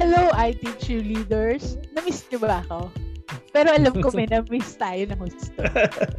[0.00, 1.76] Hello, IT cheerleaders.
[1.92, 2.88] Na-miss niyo ba ako?
[3.52, 5.60] Pero alam ko may na-miss tayo ng gusto.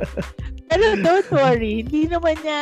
[0.70, 2.62] Pero don't worry, hindi naman niya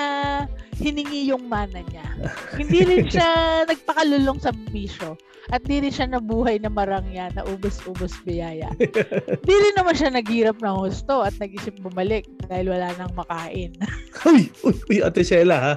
[0.79, 2.07] hiningi yung mana niya.
[2.55, 3.27] Hindi rin siya
[3.69, 5.19] nagpakalulong sa misyo.
[5.51, 8.71] At di rin siya nabuhay na marangya na ubos-ubos biyaya.
[9.47, 13.77] di rin naman siya naghirap ng husto at nag-isip bumalik dahil wala nang makain.
[14.25, 15.73] uy, uy, uy, Ate Sheila ha?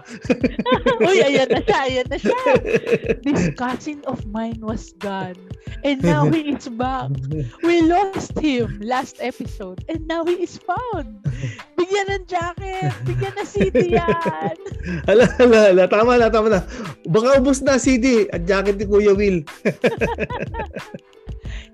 [1.06, 2.38] uy, ayan na siya, ayan na siya.
[3.28, 5.36] This cousin of mine was gone.
[5.84, 7.12] And now he is back.
[7.60, 9.84] We lost him last episode.
[9.92, 11.20] And now he is found.
[11.76, 12.90] Bigyan ng jacket.
[13.04, 14.56] Bigyan na CD yan.
[15.04, 15.84] Hala, hala, hala.
[15.92, 16.60] Tama na, tama na.
[17.04, 19.44] Baka ubos na CD at jacket ni Kuya Will.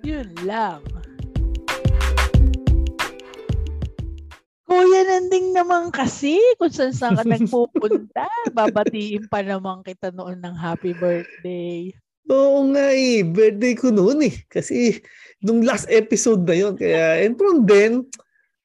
[0.03, 0.83] Yun lang.
[4.69, 8.29] Kuya Nanding naman kasi kung saan saan ka nagpupunta.
[8.53, 11.89] Babatiin pa naman kita noon ng happy birthday.
[12.29, 13.25] Oo nga eh.
[13.25, 14.35] Birthday ko noon eh.
[14.53, 15.01] Kasi
[15.41, 16.77] nung last episode na yun.
[16.77, 18.05] Kaya, and from then,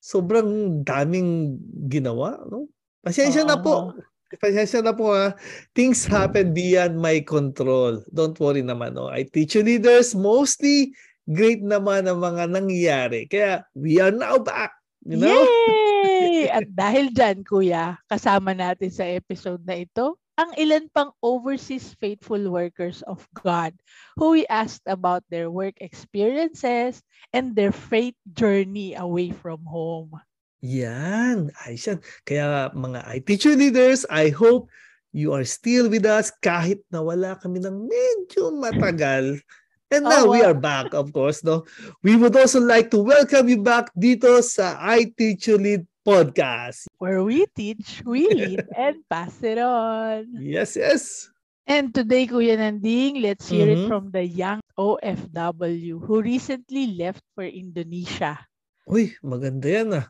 [0.03, 1.55] sobrang daming
[1.87, 2.35] ginawa.
[2.51, 2.67] No?
[2.99, 3.95] Pasensya uh, na po.
[4.43, 5.31] Pasensya na po ha.
[5.71, 8.03] Things happen beyond my control.
[8.11, 8.99] Don't worry naman.
[8.99, 9.07] No?
[9.07, 10.91] I teach you leaders mostly
[11.31, 13.31] great naman ang mga nangyayari.
[13.31, 14.82] Kaya we are now back.
[15.03, 15.43] You know?
[15.43, 16.47] Yay!
[16.57, 22.41] At dahil dyan, kuya, kasama natin sa episode na ito, ang ilan pang overseas faithful
[22.49, 23.77] workers of God
[24.17, 30.17] who we asked about their work experiences and their faith journey away from home.
[30.63, 31.99] Yan, ayos yan.
[32.23, 34.71] Kaya mga IT leaders, I hope
[35.13, 39.37] you are still with us kahit na wala kami ng medyo matagal.
[39.93, 40.33] And now oh, wow.
[40.33, 41.45] we are back, of course.
[41.45, 41.69] No?
[42.01, 45.21] We would also like to welcome you back dito sa IT
[45.53, 46.89] Lead Podcast.
[46.97, 50.33] Where we teach, we lead, and pass it on.
[50.41, 51.29] Yes, yes.
[51.69, 53.85] And today, Kuya Nanding, let's hear mm-hmm.
[53.85, 58.41] it from the young OFW who recently left for Indonesia.
[58.89, 60.09] Uy, maganda yan ah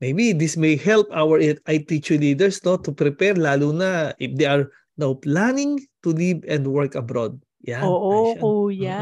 [0.00, 4.68] maybe this may help our IT leaders no, to prepare lalo na if they are
[5.00, 7.40] now planning to live and work abroad.
[7.64, 9.00] Yan, Oo, kuya.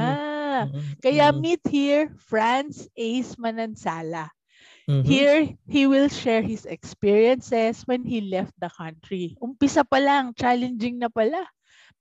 [0.70, 1.02] Mm-hmm.
[1.02, 4.30] Kaya meet here Franz Ace Manansala.
[4.84, 5.08] Mm-hmm.
[5.08, 9.32] Here, he will share his experiences when he left the country.
[9.40, 11.40] Umpisa pa lang, challenging na pala.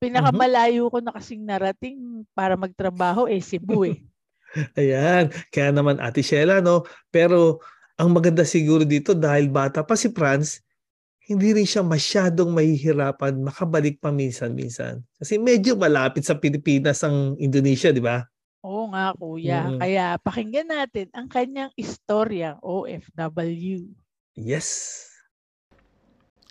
[0.03, 4.03] Pinakamalayo ko na kasing narating para magtrabaho eh Cebu eh.
[4.79, 7.63] Ayan, kaya naman Ate Sheila no, pero
[7.95, 10.59] ang maganda siguro dito dahil bata pa si Franz,
[11.33, 15.01] hindi rin siya masyadong mahihirapan makabalik pa minsan-minsan.
[15.17, 18.21] Kasi medyo malapit sa Pilipinas ang Indonesia, di ba?
[18.63, 19.67] Oo nga, kuya.
[19.67, 19.79] Mm.
[19.81, 23.91] Kaya pakinggan natin ang kanyang istorya OFW.
[24.39, 25.09] Yes.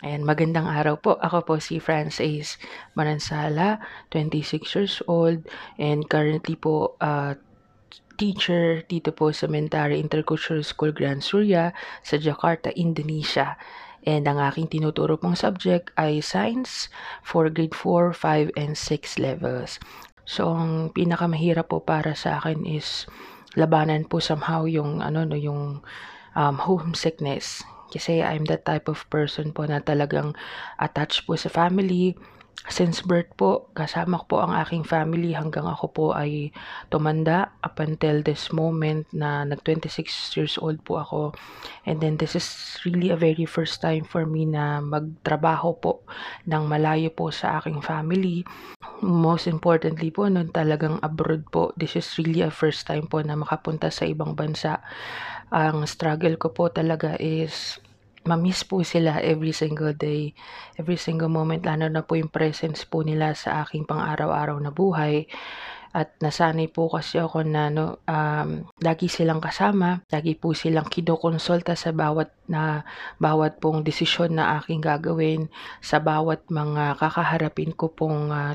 [0.02, 1.14] Ayan, magandang araw po.
[1.22, 2.58] Ako po si Francis
[2.98, 3.78] Manansala,
[4.10, 5.46] 26 years old,
[5.78, 7.38] and currently po uh,
[8.18, 11.70] teacher dito po sa Mentari Intercultural School Grand Surya
[12.02, 13.56] sa Jakarta, Indonesia.
[14.02, 16.90] And ang aking tinuturo pong subject ay Science
[17.22, 19.78] for grade 4, 5, and 6 levels.
[20.26, 23.06] So, ang pinakamahirap po para sa akin is
[23.54, 25.82] labanan po somehow yung, ano, no, yung
[26.34, 27.62] um, homesickness.
[27.92, 30.32] Kasi I'm that type of person po na talagang
[30.80, 32.16] attached po sa family,
[32.70, 36.54] since birth po, kasama ko po ang aking family hanggang ako po ay
[36.88, 39.90] tumanda up until this moment na nag 26
[40.38, 41.20] years old po ako.
[41.84, 46.06] And then this is really a very first time for me na magtrabaho po
[46.46, 48.46] ng malayo po sa aking family.
[49.02, 51.74] Most importantly po, nun talagang abroad po.
[51.74, 54.78] This is really a first time po na makapunta sa ibang bansa.
[55.50, 57.82] Ang struggle ko po talaga is
[58.22, 60.34] ma-miss po sila every single day,
[60.78, 65.26] every single moment, lalo na po yung presence po nila sa aking pang-araw-araw na buhay.
[65.92, 71.76] At nasanay po kasi ako na no, um, lagi silang kasama, lagi po silang kinukonsulta
[71.76, 72.84] sa bawat na
[73.16, 78.52] bawat pong desisyon na aking gagawin, sa bawat mga kakaharapin ko pong uh,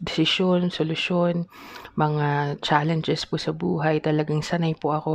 [0.00, 1.48] desisyon, solusyon,
[1.96, 4.00] mga challenges po sa buhay.
[4.04, 5.12] Talagang sanay po ako.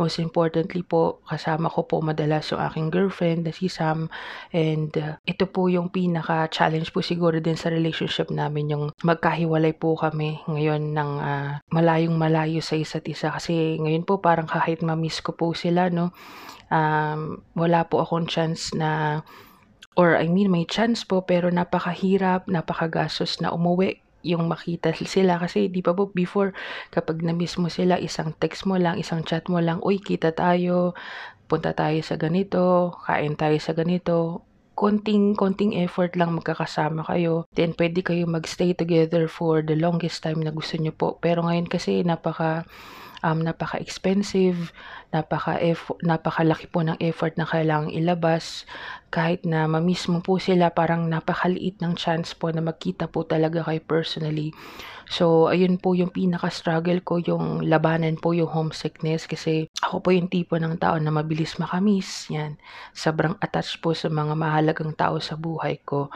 [0.00, 4.08] Most importantly po, kasama ko po madalas yung aking girlfriend, na si Sam.
[4.52, 9.96] And uh, ito po yung pinaka-challenge po siguro din sa relationship namin, yung magkahiwalay po
[9.96, 13.30] kami ngayon ng uh, malayong malayo sa isa't isa.
[13.30, 16.14] Kasi ngayon po parang kahit ma-miss ko po sila no
[16.70, 19.22] um, wala po akong chance na
[19.94, 25.36] or I mean may chance po pero napakahirap napakagastos na umuwi yung makita sila.
[25.38, 26.56] Kasi di pa po before
[26.90, 30.96] kapag na-miss mo sila isang text mo lang isang chat mo lang uy kita tayo
[31.44, 37.72] punta tayo sa ganito kain tayo sa ganito konting konting effort lang magkakasama kayo, then
[37.78, 41.16] pwede kayo mag-stay together for the longest time na gusto niyo po.
[41.22, 42.66] Pero ngayon kasi napaka
[43.24, 44.70] um, napaka-expensive,
[45.08, 45.56] napaka
[46.04, 48.68] napakalaki po ng effort na kailangang ilabas.
[49.08, 53.64] Kahit na ma-miss mo po sila, parang napakaliit ng chance po na magkita po talaga
[53.64, 54.52] kayo personally.
[55.08, 60.32] So, ayun po yung pinaka-struggle ko, yung labanan po yung homesickness kasi ako po yung
[60.32, 62.28] tipo ng tao na mabilis makamiss.
[62.32, 62.56] Yan.
[62.96, 66.08] Sobrang attached po sa mga mahalagang tao sa buhay ko.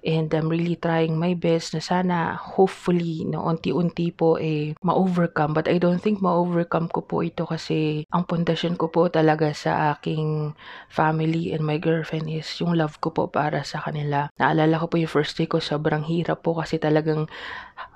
[0.00, 5.68] And I'm really trying my best na sana hopefully no unti-unti po eh ma-overcome but
[5.68, 10.56] I don't think ma-overcome ko po ito kasi ang pundasyon ko po talaga sa aking
[10.88, 14.32] family and my girlfriend is yung love ko po para sa kanila.
[14.40, 17.28] Naalala ko po yung first day ko sobrang hirap po kasi talagang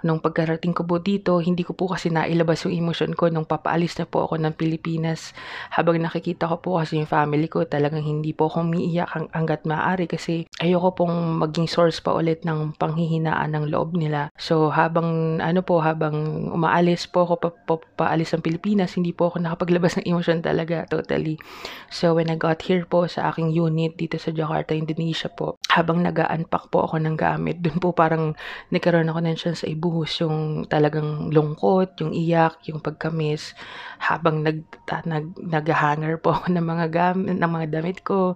[0.05, 3.97] nung pagkarating ko po dito, hindi ko po kasi nailabas yung emosyon ko nung papaalis
[3.97, 5.33] na po ako ng Pilipinas.
[5.73, 9.65] Habang nakikita ko po kasi yung family ko, talagang hindi po ako umiiyak hang, hanggat
[9.65, 14.29] maaari kasi ayoko pong maging source pa ulit ng panghihinaan ng loob nila.
[14.37, 17.75] So habang ano po, habang umaalis po ako pa, pa,
[18.07, 21.41] paalis ng Pilipinas, hindi po ako nakapaglabas ng emosyon talaga totally.
[21.89, 26.05] So when I got here po sa aking unit dito sa Jakarta, Indonesia po, habang
[26.05, 28.37] nag-unpack po ako ng gamit, dun po parang
[28.71, 33.53] nagkaroon ako ng chance sa ibu ibuhos yung talagang lungkot, yung iyak, yung pagkamis
[34.01, 38.35] habang nag, ta, nag nag-hanger po ako ng mga gamit, ng mga damit ko.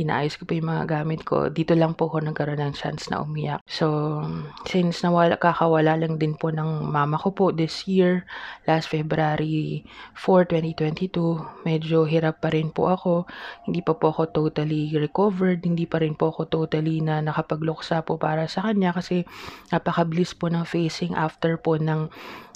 [0.00, 1.52] Inaayos ko po yung mga gamit ko.
[1.52, 3.62] Dito lang po ako nagkaroon ng chance na umiyak.
[3.68, 4.18] So,
[4.66, 8.26] since nawala, kakawala lang din po ng mama ko po this year,
[8.66, 9.86] last February
[10.18, 13.28] 4, 2022, medyo hirap pa rin po ako.
[13.68, 15.62] Hindi pa po ako totally recovered.
[15.62, 19.22] Hindi pa rin po ako totally na nakapagluksa po para sa kanya kasi
[19.70, 22.08] napakabilis po ng face gising after po ng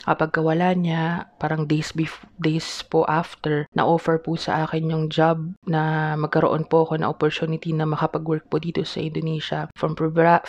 [0.08, 5.52] uh, pagkawala niya, parang days bef- days po after, na-offer po sa akin yung job
[5.68, 9.68] na magkaroon po ako ng opportunity na makapag-work po dito sa Indonesia.
[9.76, 9.92] From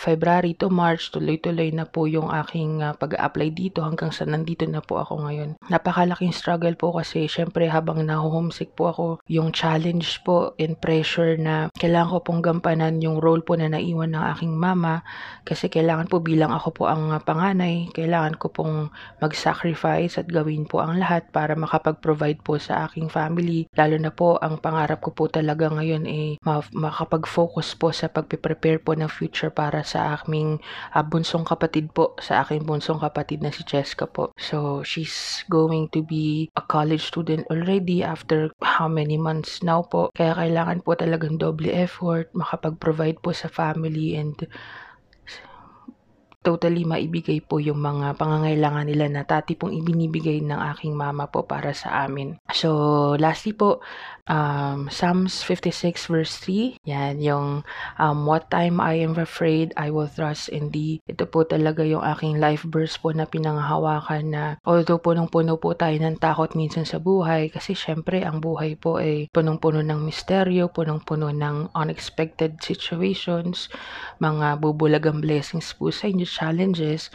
[0.00, 4.80] February to March, tuloy-tuloy na po yung aking uh, pag-apply dito hanggang sa nandito na
[4.80, 5.60] po ako ngayon.
[5.68, 11.68] Napakalaking struggle po kasi syempre habang na-homesick po ako, yung challenge po and pressure na
[11.76, 15.02] kailangan ko pong gampanan yung role po na naiwan ng aking mama
[15.44, 17.20] kasi kailangan po bilang ako po ang uh,
[17.50, 22.86] panganay, kailangan ko pong magsa sacrifice at gawin po ang lahat para makapag-provide po sa
[22.86, 23.66] aking family.
[23.74, 28.78] Lalo na po, ang pangarap ko po talaga ngayon ay eh, makapag-focus po sa pagpe-prepare
[28.78, 30.62] po ng future para sa aming
[30.94, 34.30] uh, bunsong kapatid po, sa aking bunsong kapatid na si Cheska po.
[34.38, 40.14] So, she's going to be a college student already after how many months now po.
[40.14, 44.46] Kaya kailangan po talagang doble effort, makapag-provide po sa family and
[46.40, 51.44] totally maibigay po yung mga pangangailangan nila na tati pong ibinibigay ng aking mama po
[51.44, 52.40] para sa amin.
[52.48, 53.84] So, lastly po,
[54.30, 57.66] um, Psalms 56 verse 3, yan yung
[57.98, 61.02] um, what time I am afraid, I will trust in thee.
[61.10, 65.98] Ito po talaga yung aking life verse po na pinanghahawakan na although punong-puno po tayo
[65.98, 71.34] ng takot minsan sa buhay kasi syempre ang buhay po ay punong-puno ng misteryo, punong-puno
[71.34, 73.66] ng unexpected situations,
[74.22, 77.10] mga bubulagang blessings po sa inyo challenges.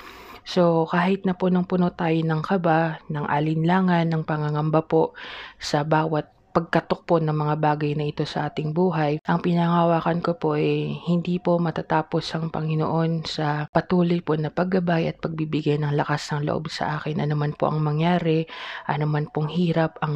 [0.46, 5.16] So, kahit na punong-puno tayo ng kaba, ng alinlangan, ng pangangamba po
[5.58, 10.40] sa bawat pagkatok po ng mga bagay na ito sa ating buhay, ang pinangawakan ko
[10.40, 15.92] po ay hindi po matatapos ang Panginoon sa patuloy po na paggabay at pagbibigay ng
[16.00, 17.20] lakas ng loob sa akin.
[17.20, 18.48] Ano man po ang mangyari,
[18.88, 20.16] ano man pong hirap ang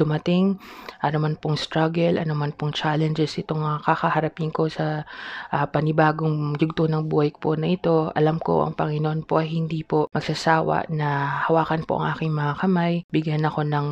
[0.00, 0.56] dumating,
[1.04, 5.04] ano man pong struggle, ano man pong challenges itong uh, kakaharapin ko sa
[5.52, 9.84] uh, panibagong yugto ng buhay po na ito, alam ko ang Panginoon po ay hindi
[9.84, 13.88] po magsasawa na hawakan po ang aking mga kamay, bigyan ako ng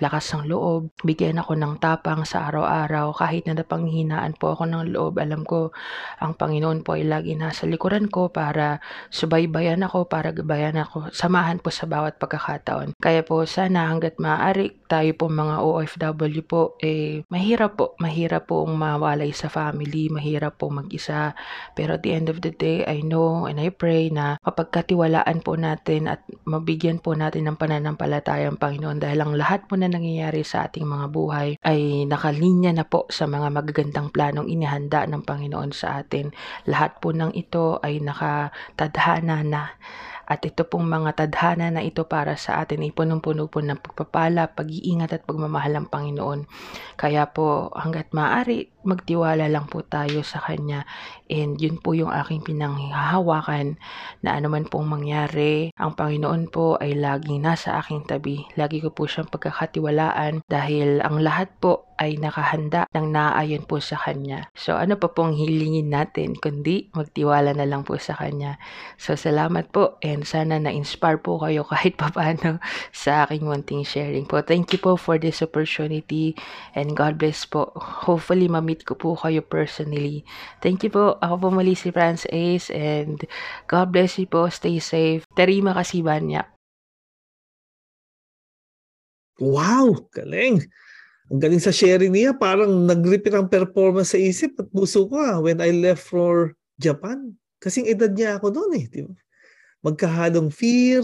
[0.00, 4.70] lakas ng loob, bigyan binibigyan ako ng tapang sa araw-araw kahit na napanghinaan po ako
[4.70, 5.18] ng loob.
[5.18, 5.74] Alam ko
[6.22, 8.78] ang Panginoon po ay lagi nasa likuran ko para
[9.10, 12.94] subaybayan ako, para gabayan ako, samahan po sa bawat pagkakataon.
[13.02, 18.62] Kaya po sana hanggat maaari tayo po mga OFW po, eh mahirap po, mahirap po
[18.70, 21.34] mawalay sa family, mahirap po mag-isa.
[21.74, 25.58] Pero at the end of the day, I know and I pray na mapagkatiwalaan po
[25.58, 30.46] natin at mabigyan po natin ng pananampalataya ang Panginoon dahil ang lahat po na nangyayari
[30.46, 35.72] sa ating mga buhay ay nakalinya na po sa mga magagandang planong inihanda ng Panginoon
[35.72, 36.36] sa atin.
[36.68, 39.72] Lahat po ng ito ay nakatadhana na
[40.26, 45.14] at ito pong mga tadhana na ito para sa atin ay punong-puno ng pagpapala, pag-iingat
[45.14, 46.50] at pagmamahal ng Panginoon.
[46.98, 50.86] Kaya po hanggat maaari, magtiwala lang po tayo sa Kanya.
[51.26, 53.82] And yun po yung aking pinanghahawakan
[54.22, 58.46] na anuman pong mangyari, ang Panginoon po ay laging nasa aking tabi.
[58.54, 63.96] Lagi ko po siyang pagkakatiwalaan dahil ang lahat po ay nakahanda ng naayon po sa
[63.96, 64.52] Kanya.
[64.52, 68.60] So ano pa pong hilingin natin kundi magtiwala na lang po sa Kanya.
[69.00, 72.60] So salamat po and sana na-inspire po kayo kahit papano
[72.92, 74.44] sa aking wanting sharing po.
[74.44, 76.36] Thank you po for this opportunity
[76.76, 77.72] and God bless po.
[78.06, 78.46] Hopefully
[78.76, 80.20] ma-meet ko po kayo personally.
[80.60, 81.16] Thank you po.
[81.24, 83.24] Ako po muli si France Ace and
[83.72, 84.52] God bless you po.
[84.52, 85.24] Stay safe.
[85.32, 86.44] Terima kasih banyak.
[89.40, 90.08] Wow!
[90.12, 90.60] Galing!
[91.32, 95.40] Ang galing sa sharing niya, parang nag-repeat ang performance sa isip at puso ko ah,
[95.40, 97.34] when I left for Japan.
[97.58, 98.84] Kasing edad niya ako noon eh.
[98.86, 99.16] Di ba?
[99.84, 101.02] Magkahalong fear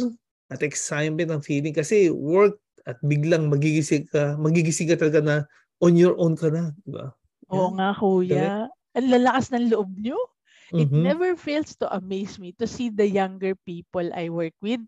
[0.53, 5.37] at excitement ang feeling kasi work at biglang magigising ka, magigising ka talaga na
[5.83, 6.71] on your own ka na.
[6.87, 7.11] Di ba?
[7.53, 8.69] Oo nga, kuya.
[8.97, 10.17] Ang lalakas ng loob niyo.
[10.81, 11.13] It Mhm.
[11.13, 14.81] never fails to amaze me to see the younger people I work with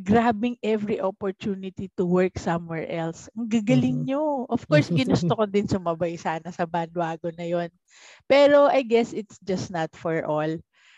[0.00, 3.28] grabbing every opportunity to work somewhere else.
[3.36, 4.08] Ang gagaling Mhm.
[4.08, 4.48] nyo.
[4.48, 7.68] Of course, ginusto ko din sumabay sana sa bandwagon na yon.
[8.28, 10.56] Pero I guess it's just not for all.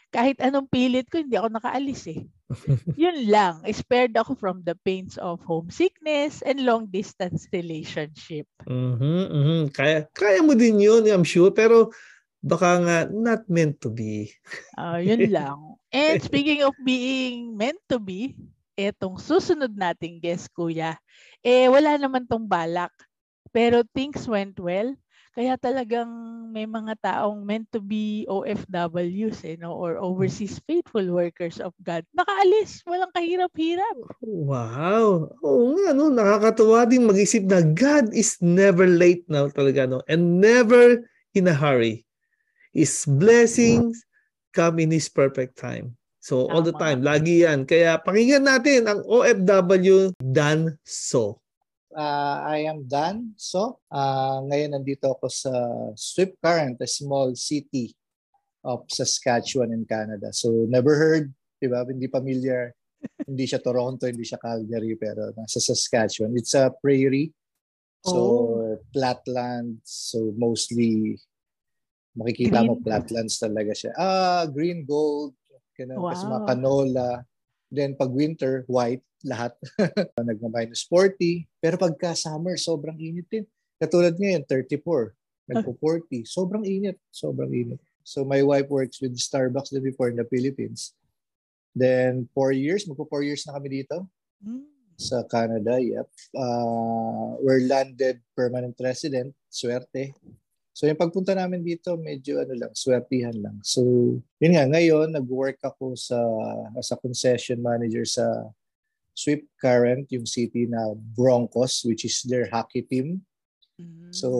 [0.08, 2.24] Kahit anong pilit ko, hindi ako nakaalis eh.
[3.02, 3.60] Yun lang.
[3.68, 8.48] Spared ako from the pains of homesickness and long distance relationship.
[8.64, 9.60] Mhm, mhm.
[9.70, 11.52] Kaya, kaya mo din yun, I'm sure.
[11.52, 11.92] Pero
[12.40, 14.32] baka nga not meant to be.
[14.74, 15.76] Ah, yun lang.
[15.92, 18.34] And speaking of being meant to be,
[18.78, 20.96] etong susunod nating guest, kuya,
[21.42, 22.94] eh wala naman tong balak.
[23.50, 24.94] Pero things went well.
[25.36, 26.08] Kaya talagang
[26.50, 29.76] may mga taong meant to be OFWs, eh, no?
[29.76, 32.02] or overseas faithful workers of God.
[32.16, 33.96] Nakaalis, walang kahirap-hirap.
[34.24, 35.32] Wow.
[35.44, 36.08] Oo nga, no?
[36.08, 40.00] Nakakatuwa din mag-isip na God is never late now talaga, no?
[40.08, 41.04] And never
[41.36, 42.08] in a hurry.
[42.72, 44.04] His blessings
[44.56, 45.96] come in His perfect time.
[46.18, 46.82] So, all the Tama.
[46.84, 47.64] time, lagi yan.
[47.64, 51.40] Kaya pakinggan natin ang OFW Dan So.
[51.88, 53.32] Uh, I am Dan.
[53.40, 55.52] So, uh, ngayon nandito ako sa
[55.96, 57.96] Swift Current, a small city
[58.60, 60.28] of Saskatchewan in Canada.
[60.36, 61.88] So, never heard, di ba?
[61.88, 62.76] Hindi familiar.
[63.30, 66.36] hindi siya Toronto, hindi siya Calgary, pero nasa Saskatchewan.
[66.36, 67.32] It's a prairie.
[68.04, 68.76] So, Oh.
[68.92, 69.80] flatland.
[69.88, 71.16] So, mostly
[72.12, 72.84] makikita mo Green.
[72.84, 73.92] flatlands talaga siya.
[73.96, 75.32] Ah, green, gold,
[75.72, 75.88] kasi
[76.26, 76.48] mga Wow.
[76.52, 77.10] canola.
[77.72, 79.54] Then pag winter, white lahat.
[80.18, 81.46] Nagma-minus 40.
[81.58, 83.44] Pero pagka summer, sobrang init din.
[83.78, 85.14] Katulad ngayon, 34.
[85.48, 86.26] Nagpo-40.
[86.28, 86.98] Sobrang init.
[87.08, 87.80] Sobrang init.
[88.04, 90.96] So my wife works with Starbucks din before in the Philippines.
[91.76, 94.08] Then four years, magpo four years na kami dito
[94.38, 94.64] Hmm.
[94.94, 95.78] sa Canada.
[95.78, 96.08] Yep.
[96.34, 99.34] Uh, we're landed permanent resident.
[99.50, 100.14] Swerte.
[100.78, 103.58] So yung pagpunta namin dito, medyo ano lang, swertihan lang.
[103.66, 103.82] So
[104.38, 106.14] yun nga, ngayon nag-work ako sa
[106.78, 108.24] as a concession manager sa
[109.18, 113.26] Swift Current, yung city na Broncos, which is their hockey team.
[113.74, 114.14] Mm.
[114.14, 114.30] So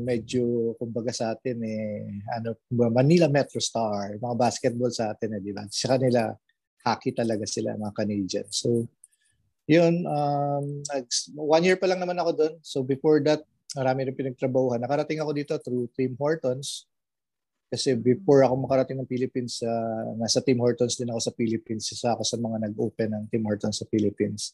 [0.00, 5.52] medyo kumbaga sa atin eh ano Manila Metro Star, mga basketball sa atin eh, di
[5.52, 5.68] ba?
[5.68, 6.32] Sa kanila
[6.84, 8.48] hockey talaga sila mga Canadian.
[8.48, 8.88] So
[9.68, 10.80] yun um
[11.36, 12.54] one year pa lang naman ako doon.
[12.64, 14.80] So before that marami rin pinagtrabahuhan.
[14.84, 16.88] Nakarating ako dito through Tim Hortons.
[17.72, 21.88] Kasi before ako makarating ng Philippines, uh, nasa Tim Hortons din ako sa Philippines.
[21.88, 24.52] Isa ako sa mga nag-open ng Tim Hortons sa Philippines.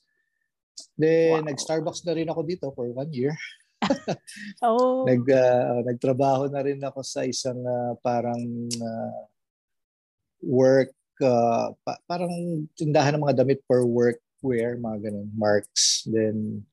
[0.95, 1.51] Then, Wow.
[1.51, 3.35] nag-Starbucks na rin ako dito for one year.
[4.63, 5.07] Oh.
[5.07, 8.39] Nag, ah, nagtrabaho na rin ako sa isang ah, parang
[8.83, 9.23] ah,
[10.43, 12.31] work, ah, pa- parang
[12.75, 16.07] tindahan ng mga damit for workwear, mga ganun, marks.
[16.07, 16.67] Then,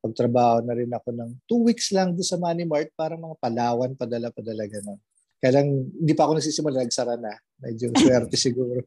[0.00, 3.92] pagtrabaho na rin ako ng two weeks lang doon sa Money Mart, parang mga Palawan,
[3.96, 5.00] padala-padala ganun.
[5.36, 7.32] Kaya lang, hindi pa ako nagsisimula, nagsara na.
[7.60, 8.80] Medyo swerte siguro.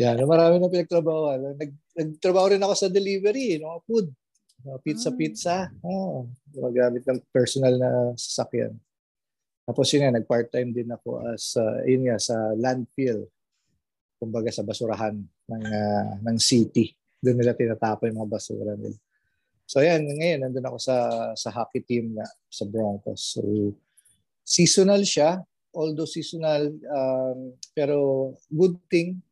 [0.00, 1.54] Yan, marami na pinagtrabaho.
[1.54, 4.10] Nag, nagtrabaho rin ako sa delivery, no, food.
[4.64, 5.70] Mga pizza-pizza.
[5.84, 6.28] Oo.
[6.50, 8.76] Gumagamit ng personal na sasakyan.
[9.64, 13.28] Tapos yun nga, nag-part-time din ako as, uh, yun nga, sa landfill.
[14.20, 16.92] Kumbaga sa basurahan ng, ah, ng city.
[17.20, 18.98] Doon nila tinatapon yung mga basura nila.
[19.70, 20.96] So yan, ngayon, nandun ako sa,
[21.38, 23.38] sa hockey team na sa Broncos.
[23.38, 23.40] So,
[24.50, 25.38] seasonal siya.
[25.70, 29.22] Although seasonal, um, pero good thing,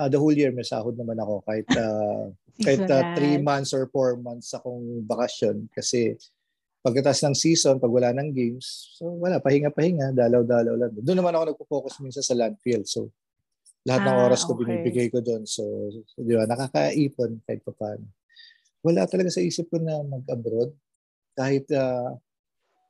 [0.00, 2.32] uh, the whole year may sahod naman ako kahit uh,
[2.64, 6.16] kahit uh, three months or four months akong bakasyon kasi
[6.80, 10.92] pagkatapos ng season, pag wala ng games, so wala, pahinga-pahinga, dalaw-dalaw lang.
[10.96, 12.86] Doon naman ako nagpo-focus minsan sa landfill.
[12.86, 13.12] So,
[13.84, 14.64] lahat ng Ah, oras ko okay.
[14.64, 15.44] binibigay ko doon.
[15.44, 15.66] So,
[16.06, 18.06] so, di ba, nakakaipon kahit pa paano.
[18.80, 20.70] Wala talaga sa isip ko na mag-abroad.
[21.34, 22.14] Kahit, ah,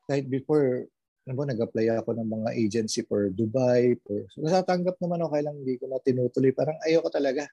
[0.05, 0.87] kahit before,
[1.29, 4.01] ano ba, nag-apply ako ng mga agency for Dubai.
[4.01, 6.57] For, so, nasatanggap naman ako, kailang hindi ko na tinutuloy.
[6.57, 7.45] Parang ayoko talaga.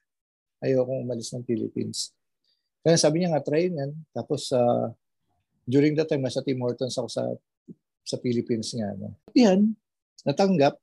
[0.64, 2.16] Ayoko umalis ng Philippines.
[2.80, 3.92] Kaya sabi niya nga, try yan.
[4.16, 4.88] Tapos, uh,
[5.68, 7.28] during that time, nasa Tim Hortons ako sa
[8.06, 8.94] sa Philippines nga.
[8.96, 9.12] No?
[9.34, 9.74] Yan,
[10.22, 10.78] natanggap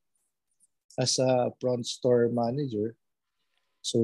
[0.99, 2.93] as a front store manager.
[3.79, 3.97] So,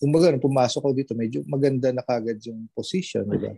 [0.00, 3.28] kumbaga, pumasok ko dito, medyo maganda na kagad yung position.
[3.28, 3.54] Diba?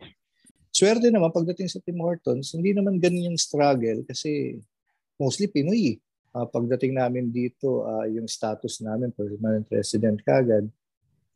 [0.82, 4.58] Swerte naman, pagdating sa Tim Hortons, hindi naman ganun yung struggle kasi
[5.14, 5.94] mostly Pinoy.
[6.34, 10.66] Uh, pagdating namin dito, uh, yung status namin, permanent resident kagad,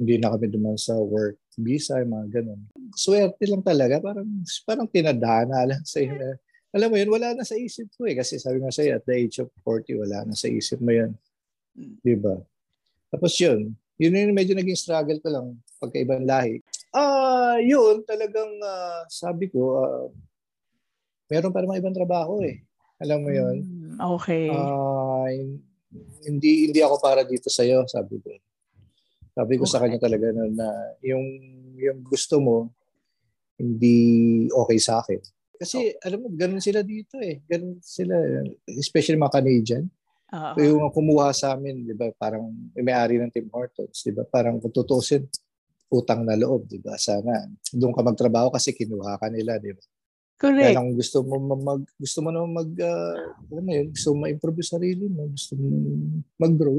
[0.03, 2.59] hindi na kami duman sa work visa, mga ganun.
[2.99, 4.27] Swerte lang talaga, parang,
[4.67, 6.43] parang pinadana lang sa inyo
[6.77, 8.13] alam mo yun, wala na sa isip ko eh.
[8.13, 11.17] Kasi sabi nga sa'yo, at the age of 40, wala na sa isip mo yan.
[11.73, 11.97] Hmm.
[12.05, 12.37] Di ba?
[13.09, 15.47] Tapos yun, yun yung medyo naging struggle ko lang
[15.81, 16.61] pagkaibang lahi.
[16.95, 20.07] Ah, uh, yun, talagang uh, sabi ko, uh,
[21.31, 22.63] meron pa naman ibang trabaho eh.
[23.03, 23.57] Alam mo yun?
[23.61, 24.49] Hmm, okay.
[24.49, 25.29] Uh,
[26.25, 28.31] hindi hindi ako para dito sa iyo, sabi ko.
[29.37, 29.73] Sabi ko okay.
[29.73, 30.69] sa kanya talaga na, na
[31.05, 31.25] yung
[31.77, 32.73] yung gusto mo
[33.61, 33.97] hindi
[34.53, 35.21] okay sa akin.
[35.57, 36.05] Kasi oh.
[36.05, 37.41] alam mo, ganun sila dito eh.
[37.49, 38.17] Ganun sila,
[38.77, 39.85] especially mga Canadian.
[40.27, 40.55] Uh-huh.
[40.61, 44.75] Yung kumuha sa amin, di ba, parang may-ari ng Tim Hortons, di ba, parang kung
[44.75, 45.25] tutusin,
[45.91, 46.99] utang na loob, di ba?
[46.99, 49.83] Sana doon ka magtrabaho kasi kinuha ka nila, di ba?
[50.37, 50.69] Correct.
[50.69, 53.17] Kaya lang gusto mo mag gusto mo naman mag uh,
[53.49, 55.67] alam mo yun, gusto mo ma-improve yung sarili mo, gusto mo
[56.37, 56.77] mag-grow,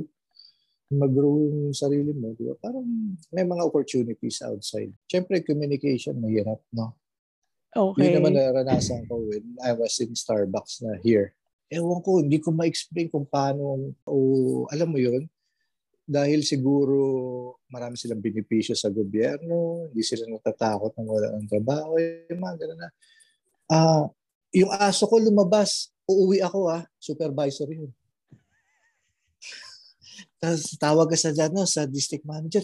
[0.93, 2.53] mag-grow yung sarili mo, di ba?
[2.61, 2.85] Parang
[3.33, 4.93] may mga opportunities outside.
[5.09, 6.93] Siyempre, communication, mahirap, no?
[7.73, 8.13] Okay.
[8.13, 11.33] Yun naman naranasan ko when I was in Starbucks na here.
[11.67, 14.15] Ewan ko, hindi ko ma-explain kung paano, o
[14.69, 15.25] alam mo yun,
[16.07, 16.95] dahil siguro
[17.67, 22.79] marami silang benepisyo sa gobyerno, hindi sila natatakot ng wala ng trabaho, yung mga ganun
[22.79, 22.89] na.
[23.67, 24.07] Uh,
[24.55, 27.91] yung aso ko lumabas, uuwi ako ah, supervisor yun.
[30.39, 32.63] Tapos tawag ka sa, ano, sa district manager,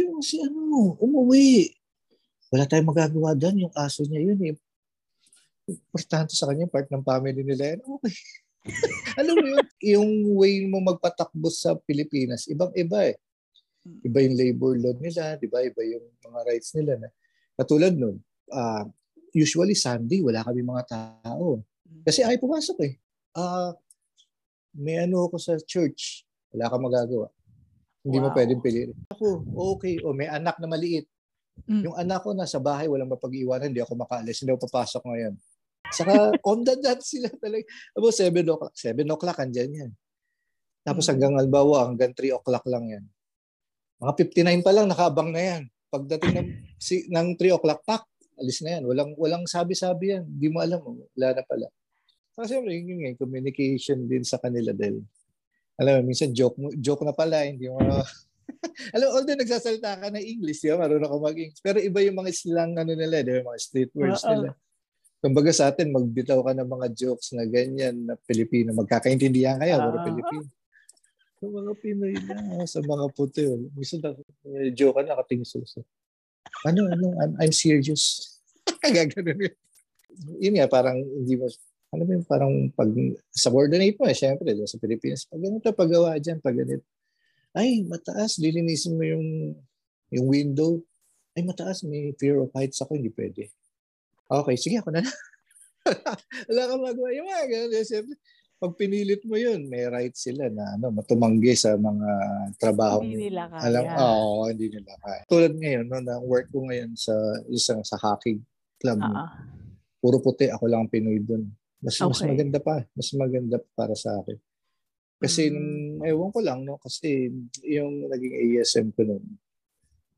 [0.00, 1.76] yung si ano, umuwi.
[2.48, 3.68] Wala tayong magagawa doon.
[3.68, 4.56] Yung aso niya yun eh.
[5.68, 7.84] Importante sa kanya, part ng family nila yan.
[7.84, 8.16] Okay.
[9.20, 13.16] Alam mo yun, yung way mo magpatakbo sa Pilipinas, ibang-iba eh.
[14.04, 15.64] Iba yung labor law nila, di ba?
[15.64, 17.00] Iba yung mga rights nila.
[17.00, 17.08] Na.
[17.56, 18.20] Katulad nun,
[18.52, 18.84] uh,
[19.32, 21.64] usually Sunday, wala kami mga tao.
[22.04, 22.94] Kasi ay pumasok eh.
[23.32, 23.72] Uh,
[24.76, 27.28] may ano ako sa church, wala kang magagawa.
[28.04, 28.24] Hindi wow.
[28.28, 28.92] mo pwedeng piliin.
[29.12, 29.42] Ako,
[29.76, 29.98] okay.
[30.04, 31.08] O may anak na maliit.
[31.66, 31.90] Mm.
[31.90, 35.34] Yung anak ko nasa bahay, walang mapag-iwanan, hindi ako makaalis, hindi ako papasok ngayon.
[35.92, 37.64] Saka on the dot sila talaga.
[37.96, 38.74] About 7 o'clock.
[38.76, 39.90] 7 o'clock, andyan yan.
[40.84, 41.10] Tapos mm.
[41.14, 43.04] hanggang albawa, hanggang 3 o'clock lang yan.
[43.98, 44.12] Mga
[44.62, 45.62] 59 pa lang, nakabang na yan.
[45.88, 46.48] Pagdating ng,
[46.86, 48.04] si, ng 3 o'clock, pak,
[48.38, 48.82] alis na yan.
[48.86, 50.24] Walang, walang sabi-sabi yan.
[50.24, 50.80] Hindi mo alam.
[50.84, 51.66] Wala na pala.
[52.38, 55.02] Kasi yun yung communication din sa kanila dahil
[55.78, 57.78] alam mo, minsan joke, joke na pala, hindi mo
[58.94, 60.80] Alam, although nagsasalita ka ng English, di ba?
[60.80, 61.62] Marunong ka mag-English.
[61.62, 63.52] Pero iba yung mga slang ano nila, di ba?
[63.52, 64.34] Mga street words Uh-oh.
[64.34, 64.50] nila.
[65.18, 68.70] Kumbaga sa atin, magbitaw ka ng mga jokes na ganyan na Pilipino.
[68.74, 70.46] Magkakaintindihan kayo, pero Pilipino.
[71.38, 73.42] Sa mga Pinoy na, sa mga puti.
[73.74, 74.10] Minsan na,
[74.74, 75.66] joke ka na, katingin sila.
[76.66, 78.38] Ano, ano, I'm, I'm serious.
[78.82, 79.54] Gaganon yun.
[80.38, 81.46] Yun nga, parang hindi mo,
[81.94, 82.90] ano ba yung parang pag
[83.30, 86.86] subordinate mo eh, syempre, sa Pilipinas, pag ganito, paggawa dyan, pag ganito
[87.56, 89.56] ay, mataas, lilinisin mo yung,
[90.12, 90.78] yung window.
[91.32, 93.48] Ay, mataas, may fear of heights ako, hindi pwede.
[94.28, 95.16] Okay, sige, ako na lang.
[96.52, 97.08] Wala kang magawa.
[97.16, 97.84] Yung mga ganun.
[97.84, 98.16] Siyempre,
[98.58, 102.10] pag pinilit mo yun, may right sila na ano, matumanggi sa mga
[102.58, 103.00] trabaho.
[103.00, 103.62] Hindi nila kaya.
[103.70, 105.22] Alam, oo, oh, hindi nila kaya.
[105.30, 107.14] Tulad ngayon, no, na work ko ngayon sa
[107.48, 108.42] isang sa hockey
[108.82, 108.98] club.
[108.98, 109.30] Uh-huh.
[110.02, 111.46] Puro puti, ako lang ang Pinoy doon.
[111.78, 112.10] Mas, okay.
[112.10, 112.76] mas maganda pa.
[112.98, 114.38] Mas maganda para sa akin.
[115.18, 116.02] Kasi, mm.
[116.06, 116.78] ewan ko lang, no?
[116.78, 117.30] Kasi
[117.66, 119.24] yung naging ASM ko noon,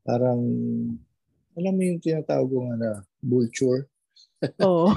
[0.05, 0.41] parang,
[1.57, 3.89] alam mo yung tinatawag ko nga na vulture?
[4.65, 4.93] Oo.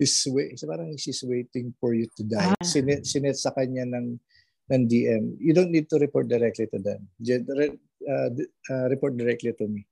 [0.00, 2.56] is wait, parang she's waiting for you to die.
[2.56, 2.64] Ah.
[2.64, 4.16] Sinet, sinet sa kanya ng
[4.72, 5.36] ng DM.
[5.36, 7.04] You don't need to report directly to them.
[7.20, 8.32] Uh,
[8.72, 9.84] uh, report directly to me.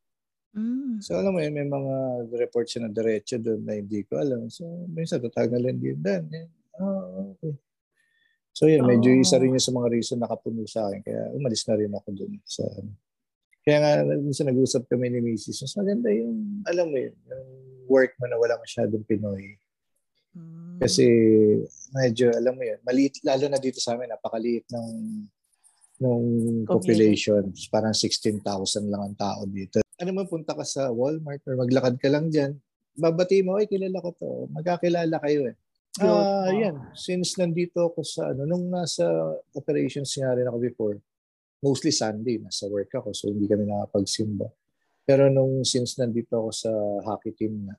[0.57, 1.05] Mm.
[1.05, 1.95] So alam mo yun, may mga
[2.41, 4.49] report siya na diretso doon na hindi ko alam.
[4.49, 6.25] So minsan tatawag na lang din doon.
[6.81, 7.53] Oh, okay.
[8.57, 9.23] So yun, medyo oh.
[9.23, 11.05] isa rin yun sa mga reason nakapuno sa akin.
[11.05, 12.65] Kaya umalis na rin ako dun sa.
[13.61, 15.69] Kaya nga, minsan nag-usap kami ni Mrs.
[15.69, 19.57] Mas maganda yung, alam mo yun, yung work mo na wala masyadong Pinoy.
[20.37, 20.79] Mm.
[20.79, 21.07] Kasi
[21.91, 24.91] medyo, alam mo yun, maliit, lalo na dito sa amin, napakaliit ng
[25.99, 26.23] ng
[26.63, 27.51] population.
[27.75, 28.39] Parang 16,000
[28.87, 29.83] lang ang tao dito.
[29.99, 32.55] Ano mo, punta ka sa Walmart or maglakad ka lang dyan,
[32.95, 34.31] babati mo, ay kilala ko to.
[34.55, 35.57] Magkakilala kayo eh.
[35.99, 36.95] Ah, uh, yan.
[36.95, 39.03] Since nandito ako sa ano, nung nasa
[39.51, 40.97] operations nga rin ako before,
[41.59, 44.47] mostly Sunday, nasa work ako, so hindi kami nakapagsimba.
[45.09, 46.71] Pero nung since nandito ako sa
[47.09, 47.73] hockey team na,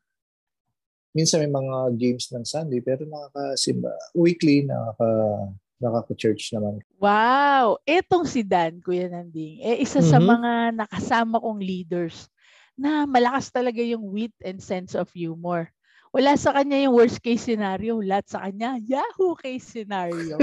[1.13, 5.09] minsan may mga games ng Sunday, pero nakakasimba, weekly, nakaka,
[5.77, 6.81] nakaka-church naman.
[6.97, 7.77] Wow!
[7.85, 10.09] Etong si Dan, Kuya Nanding, eh isa mm-hmm.
[10.09, 12.25] sa mga nakasama kong leaders
[12.73, 15.69] na malakas talaga yung wit and sense of humor.
[16.09, 18.01] Wala sa kanya yung worst case scenario.
[18.01, 20.41] Lahat sa kanya, Yahoo case scenario.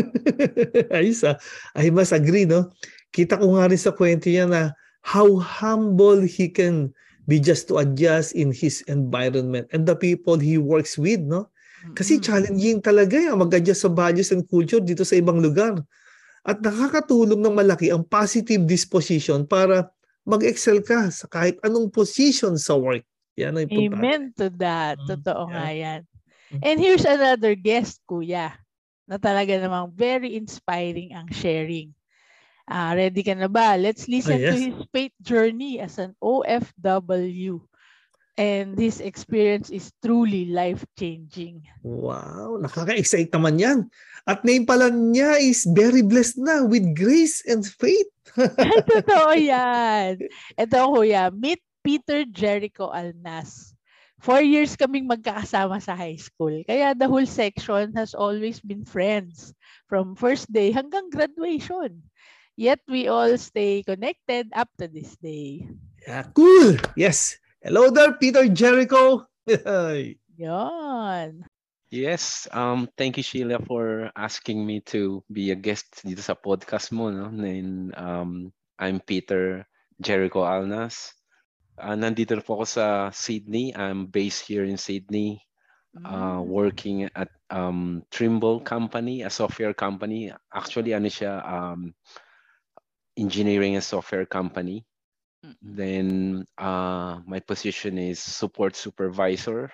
[0.94, 1.34] Ayos ah.
[1.74, 2.70] I must agree, no?
[3.10, 4.70] Kita ko nga rin sa kwento niya na
[5.06, 6.90] how humble he can
[7.30, 11.46] be just to adjust in his environment and the people he works with, no?
[11.94, 15.78] Kasi challenging talaga yan mag-adjust sa values and culture dito sa ibang lugar.
[16.42, 19.86] At nakakatulong ng malaki ang positive disposition para
[20.26, 23.06] mag-excel ka sa kahit anong position sa work.
[23.38, 24.02] Yan ang importante.
[24.02, 24.98] Amen to that.
[24.98, 25.54] Mm, Totoo yeah.
[25.54, 26.00] nga yan.
[26.50, 26.60] Mm.
[26.66, 28.58] And here's another guest, Kuya,
[29.06, 31.94] na talaga namang very inspiring ang sharing.
[32.66, 33.78] Uh, ready ka na ba?
[33.78, 34.54] Let's listen oh, yes.
[34.54, 37.62] to his faith journey as an OFW.
[38.36, 41.64] And this experience is truly life-changing.
[41.80, 43.78] Wow, nakaka-excite naman yan.
[44.28, 48.10] At name pala niya is very blessed na with grace and faith.
[48.92, 50.20] Totoo yan.
[50.58, 53.72] Ito, kuya, meet Peter Jericho Alnas.
[54.18, 56.50] Four years kaming magkakasama sa high school.
[56.66, 59.54] Kaya the whole section has always been friends
[59.86, 62.02] from first day hanggang graduation.
[62.56, 65.68] Yet we all stay connected up to this day.
[66.08, 66.80] Yeah, cool.
[66.96, 67.36] Yes.
[67.60, 69.28] Hello there, Peter Jericho.
[70.40, 71.44] Yon.
[71.92, 76.96] Yes, um, thank you Sheila for asking me to be a guest dito sa podcast
[76.96, 77.12] mo.
[77.12, 77.28] No?
[77.28, 79.68] And, um, I'm Peter
[80.00, 81.12] Jericho Alnas.
[81.76, 83.76] Uh, nandito po ako sa Sydney.
[83.76, 85.44] I'm based here in Sydney.
[85.96, 90.28] Uh, working at um, Trimble Company, a software company.
[90.52, 91.96] Actually, ano siya, um,
[93.16, 94.84] engineering and software company.
[95.62, 99.70] Then uh, my position is support supervisor.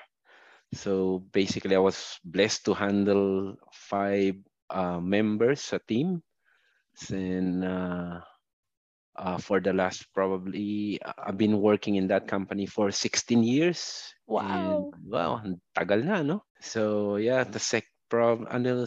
[0.75, 4.37] So basically, I was blessed to handle five
[4.69, 6.23] uh, members a team.
[7.11, 8.21] And uh,
[9.17, 14.13] uh, for the last probably uh, I've been working in that company for 16 years.
[14.27, 14.93] Wow.
[14.93, 15.43] And, wow,
[15.77, 16.45] tagal na, no?
[16.61, 18.85] So yeah, the sec prob ano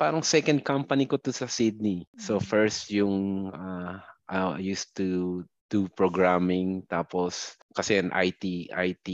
[0.00, 2.08] parang second company ko to sa Sydney.
[2.16, 2.48] So mm-hmm.
[2.48, 9.08] first yung uh, I used to do programming tapos kasi an IT IT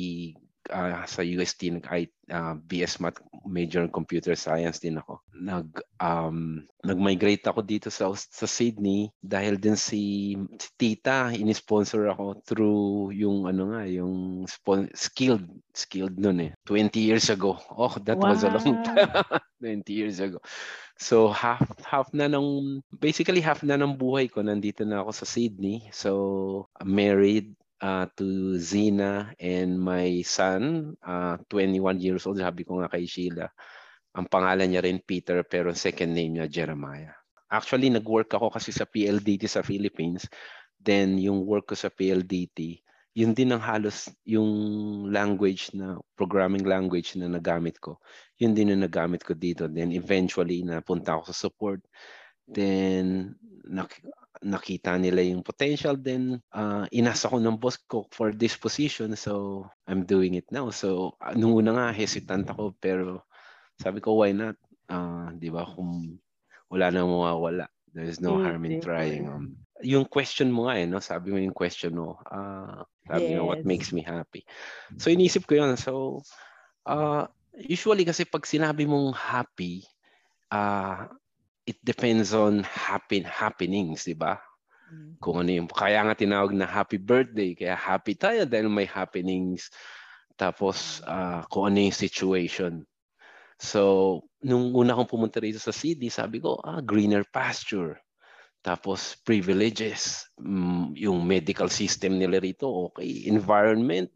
[0.70, 1.84] uh, sa UST nag
[2.30, 5.20] uh, BS Math major computer science din ako.
[5.34, 5.68] Nag
[6.00, 13.12] um nag-migrate ako dito sa sa Sydney dahil din si, si Tita ini-sponsor ako through
[13.16, 17.58] yung ano nga yung spon- skilled skilled noon eh 20 years ago.
[17.74, 18.32] Oh, that wow.
[18.32, 19.10] was a long time.
[19.62, 20.38] 20 years ago.
[20.98, 25.26] So half half na ng basically half na ng buhay ko nandito na ako sa
[25.26, 25.86] Sydney.
[25.94, 32.38] So married uh, to Zina and my son, uh, 21 years old.
[32.38, 33.46] Sabi ko nga kay Sheila,
[34.14, 37.14] ang pangalan niya rin Peter pero second name niya Jeremiah.
[37.48, 40.28] Actually, nag-work ako kasi sa PLDT sa Philippines.
[40.76, 42.84] Then, yung work ko sa PLDT,
[43.16, 44.50] yun din ang halos yung
[45.10, 47.98] language na, programming language na nagamit ko.
[48.36, 49.64] Yun din ang nagamit ko dito.
[49.66, 51.80] Then, eventually, napunta ako sa support.
[52.48, 53.36] Then,
[54.42, 55.98] nakita nila yung potential.
[55.98, 59.14] Then uh, inasa ko ng boss ko for this position.
[59.18, 60.70] So I'm doing it now.
[60.70, 62.74] So uh, nung una nga hesitant ako.
[62.78, 63.26] Pero
[63.78, 64.54] sabi ko why not?
[64.88, 65.66] Uh, di ba?
[65.66, 66.18] Kung
[66.70, 69.24] wala na mawawala there is no harm in trying.
[69.26, 71.02] um, yung question mo nga eh no?
[71.02, 72.18] Sabi mo yung question mo.
[72.28, 73.36] Uh, sabi yes.
[73.38, 74.46] mo what makes me happy?
[75.00, 75.74] So inisip ko yun.
[75.74, 76.22] So
[76.86, 77.26] uh,
[77.58, 79.82] usually kasi pag sinabi mong happy
[80.52, 81.10] uh,
[81.68, 84.40] it depends on happen happenings, di ba?
[84.88, 85.20] Mm.
[85.20, 89.68] Kung ano yung, kaya nga tinawag na happy birthday, kaya happy tayo dahil may happenings.
[90.40, 92.88] Tapos, uh, kung ano yung situation.
[93.60, 98.00] So, nung una kong pumunta rito sa city, sabi ko, ah, greener pasture.
[98.64, 100.24] Tapos, privileges.
[100.40, 103.28] Mm, yung medical system nila rito, okay.
[103.28, 104.08] Environment,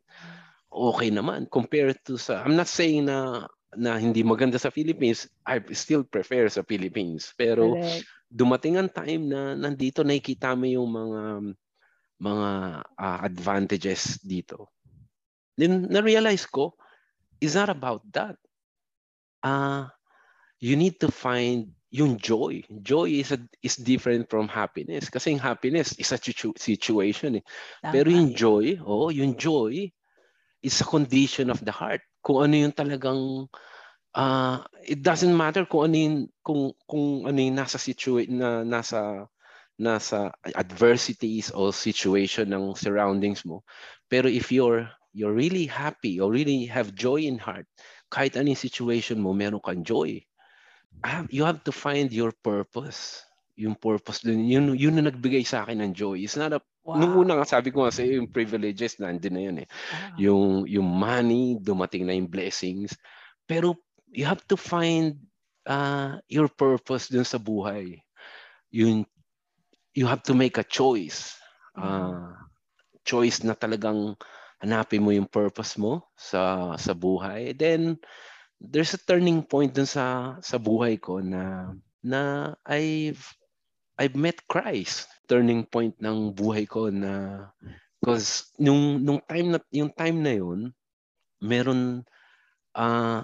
[0.72, 1.44] okay naman.
[1.52, 3.44] Compared to sa, I'm not saying na
[3.76, 7.32] na hindi maganda sa Philippines, I still prefer sa Philippines.
[7.36, 8.04] Pero Correct.
[8.28, 11.22] dumating ang time na nandito nakikita mo yung mga
[12.22, 12.50] mga
[12.86, 14.70] uh, advantages dito.
[15.56, 16.76] Then na-realize ko,
[17.40, 18.36] it's not about that.
[19.42, 19.90] Uh,
[20.62, 22.64] you need to find yung joy.
[22.80, 25.10] Joy is a, is different from happiness.
[25.10, 27.42] Kasi yung happiness is a situ- situation.
[27.42, 27.44] Eh.
[27.84, 29.92] Pero yung joy, oh, yung joy
[30.62, 33.50] is a condition of the heart kung ano yung talagang
[34.14, 39.26] uh, it doesn't matter kung ano yung, kung, kung ano yung nasa situation na nasa
[39.80, 43.66] nasa adversities or situation ng surroundings mo.
[44.06, 47.68] Pero if you're you're really happy or really have joy in heart,
[48.08, 50.20] kahit anong situation mo, meron kang joy.
[51.28, 53.24] You have to find your purpose.
[53.56, 56.24] Yung purpose dun, yun, yun na nagbigay sa akin ng joy.
[56.24, 56.98] It's not a Wow.
[56.98, 59.68] Nung una nga sabi ko nga sa yung privileges nandiyan na yun eh.
[59.70, 60.16] Wow.
[60.18, 62.98] Yung yung money, dumating na yung blessings.
[63.46, 63.78] Pero
[64.10, 65.22] you have to find
[65.66, 68.02] uh, your purpose dun sa buhay.
[68.74, 69.06] Yung
[69.94, 71.38] you have to make a choice.
[71.72, 72.34] Uh,
[73.06, 74.18] choice na talagang
[74.60, 77.54] hanapin mo yung purpose mo sa sa buhay.
[77.54, 77.98] Then
[78.58, 83.22] there's a turning point dun sa sa buhay ko na na I've
[83.98, 85.08] I've met Christ.
[85.28, 87.46] Turning point ng buhay ko na
[88.02, 90.74] because nung nung time na yung time na yun,
[91.40, 92.02] meron
[92.74, 93.22] uh,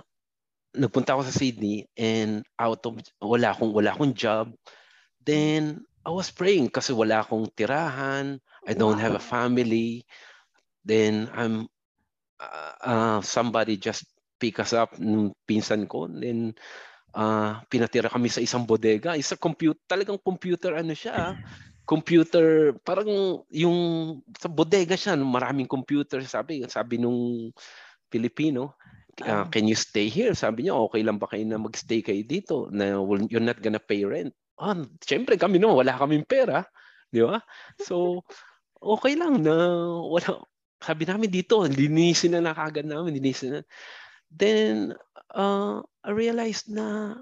[0.72, 4.54] nagpunta ako sa Sydney and out of wala akong wala akong job.
[5.20, 8.40] Then I was praying kasi wala akong tirahan.
[8.64, 10.08] I don't have a family.
[10.86, 11.68] Then I'm
[12.40, 14.06] uh, uh, somebody just
[14.38, 16.06] pick us up nung pinsan ko.
[16.08, 16.54] Then
[17.14, 19.14] uh, pinatira kami sa isang bodega.
[19.16, 21.36] Isa computer, talagang computer ano siya.
[21.88, 23.78] Computer, parang yung
[24.36, 26.20] sa bodega siya, maraming computer.
[26.20, 27.48] Sabi, sabi nung
[28.12, 28.76] Pilipino,
[29.24, 30.36] uh, can you stay here?
[30.36, 32.68] Sabi niya, okay lang ba kayo na magstay kayo dito?
[32.68, 33.00] Na
[33.32, 36.66] you're not gonna pay rent ah, syempre kami naman, wala kaming pera.
[37.08, 37.40] Di ba?
[37.80, 38.26] So,
[38.82, 39.54] okay lang na
[40.04, 40.44] wala,
[40.82, 43.62] sabi namin dito, linisin na na kagad namin, linisin na.
[44.28, 44.92] Then,
[45.32, 47.12] uh, I realized na,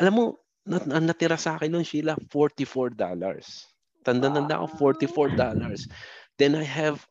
[0.00, 0.24] alam mo,
[0.64, 2.96] nat natira sa akin noon, Sheila, $44.
[4.00, 5.36] Tanda-tanda ako, $44.
[6.40, 7.04] Then I have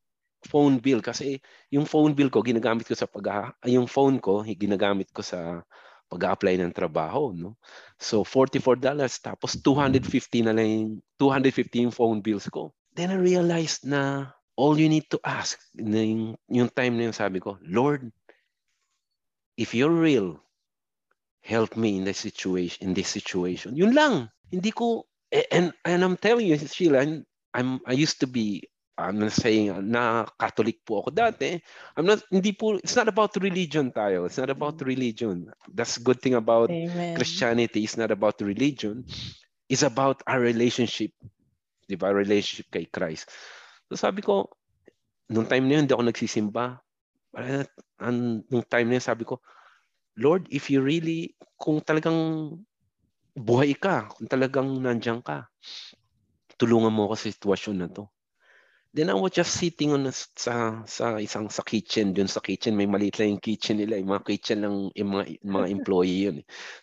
[0.46, 1.42] phone bill kasi
[1.74, 5.66] yung phone bill ko ginagamit ko sa pag yung phone ko ginagamit ko sa
[6.06, 7.58] pag-apply ng trabaho, no?
[7.98, 8.78] So $44
[9.26, 10.88] tapos 250 na lang yung,
[11.18, 12.70] 250 yung phone bills ko.
[12.94, 17.18] Then I realized na all you need to ask na yung, yung time na yung
[17.18, 18.14] sabi ko, Lord,
[19.58, 20.45] if you're real,
[21.46, 23.78] help me in this situation, in this situation.
[23.78, 24.34] Yun lang.
[24.50, 27.06] Hindi ko and and I'm telling you, Sheila,
[27.54, 28.66] I'm I used to be
[28.98, 31.62] I'm not saying na Catholic po ako dati.
[31.94, 34.26] I'm not hindi po it's not about religion tayo.
[34.26, 34.90] It's not about mm.
[34.90, 35.54] religion.
[35.70, 37.14] That's good thing about Amen.
[37.14, 37.86] Christianity.
[37.86, 39.06] It's not about religion.
[39.70, 41.14] It's about our relationship.
[41.86, 42.10] 'Di ba?
[42.10, 43.30] Relationship kay Christ.
[43.92, 44.50] So sabi ko
[45.30, 46.82] nung time na yun, hindi ako nagsisimba.
[48.00, 49.42] And nung time na yun, sabi ko,
[50.16, 52.56] Lord, if you really, kung talagang
[53.36, 55.52] buhay ka, kung talagang nandiyan ka,
[56.56, 58.08] tulungan mo ako sa sitwasyon na to.
[58.96, 62.80] Then I was just sitting on a, sa sa isang sa kitchen, dun sa kitchen
[62.80, 66.38] may maliit lang yung kitchen nila, yung mga kitchen ng yung mga mga employee yun.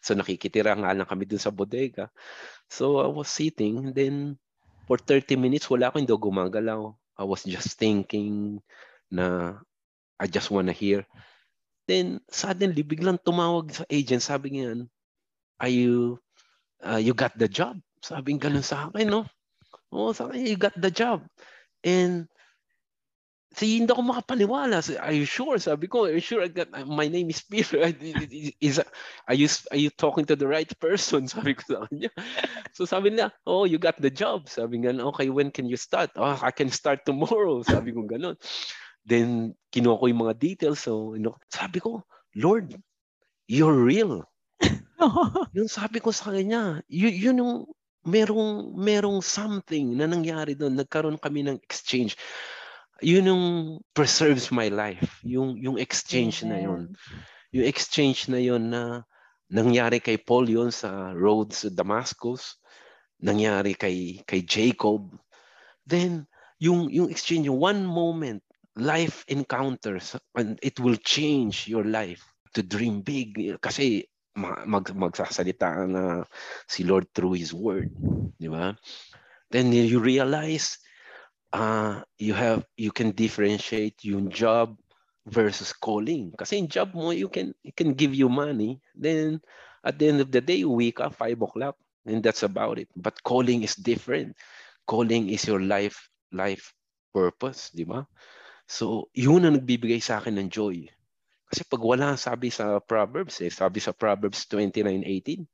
[0.05, 2.13] So nakikitira nga lang kami dun sa bodega.
[2.69, 4.37] So I was sitting, then
[4.85, 6.93] for 30 minutes wala akong hindi gumagalaw.
[7.17, 8.61] I was just thinking
[9.09, 9.57] na
[10.21, 11.09] I just wanna hear.
[11.91, 14.87] Then suddenly biglang tumawag sa agent, sabi niya,
[15.59, 16.19] are you
[16.83, 17.79] uh, you got the job?
[18.03, 19.23] Sabi ganun sa akin, no?
[19.91, 21.27] Oh, sabi you got the job.
[21.83, 22.31] And
[23.53, 24.81] si hindi ako makapaniwala.
[25.01, 25.61] Are you sure?
[25.61, 27.85] Sabi ko, are you sure I got, my name is Peter?
[28.61, 28.81] Is,
[29.29, 31.29] are, you, are you talking to the right person?
[31.33, 32.11] Sabi ko sa kanya.
[32.73, 34.49] So sabi niya, oh, you got the job.
[34.49, 36.11] Sabi nga, okay, when can you start?
[36.17, 37.61] Oh, I can start tomorrow.
[37.63, 38.41] Sabi ko ganun.
[39.03, 40.87] Then, kinuha ko yung mga details.
[40.87, 42.07] So, you know, sabi ko,
[42.39, 42.75] Lord,
[43.51, 44.23] you're real.
[45.57, 47.55] yung sabi ko sa kanya, yun, yun yung
[48.03, 50.79] merong merong something na nangyari doon.
[50.79, 52.19] Nagkaroon kami ng exchange.
[53.03, 53.47] Yun yung
[53.95, 55.23] preserves my life.
[55.27, 56.95] Yung yung exchange na yun.
[57.51, 59.03] Yung exchange na yun na
[59.51, 62.59] nangyari kay Paul yun sa road sa Damascus.
[63.23, 65.11] Nangyari kay kay Jacob.
[65.87, 66.31] Then
[66.63, 68.43] yung yung exchange, yung one moment,
[68.77, 76.25] life encounters and it will change your life to dream big kasi mag, magsasalita na
[76.69, 77.93] si Lord through His Word.
[78.41, 78.73] Di ba?
[79.53, 80.81] Then you realize
[81.53, 84.77] uh, you have you can differentiate yung job
[85.29, 86.33] versus calling.
[86.35, 88.81] Kasi in job mo, you can it can give you money.
[88.97, 89.45] Then
[89.85, 91.77] at the end of the day, you wake up 5 o'clock
[92.09, 92.89] and that's about it.
[92.97, 94.37] But calling is different.
[94.89, 96.73] Calling is your life life
[97.13, 98.09] purpose, di ba?
[98.73, 100.89] So, yun ang nagbibigay sa akin ng joy.
[101.45, 105.45] Kasi pag wala, sabi sa Proverbs, eh, sabi sa Proverbs 29.18,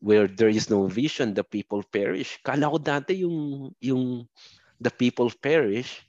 [0.00, 2.40] where there is no vision, the people perish.
[2.40, 4.24] Kala ko dati yung, yung
[4.80, 6.00] the people perish,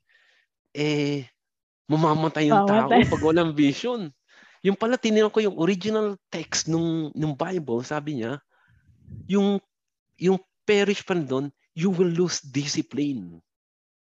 [0.72, 1.28] eh,
[1.92, 4.08] mamamatay yung tao pag walang vision.
[4.66, 8.42] Yung pala tinignan ko yung original text nung nung Bible, sabi niya,
[9.30, 9.62] yung
[10.18, 13.44] yung perish pa doon, you will lose discipline.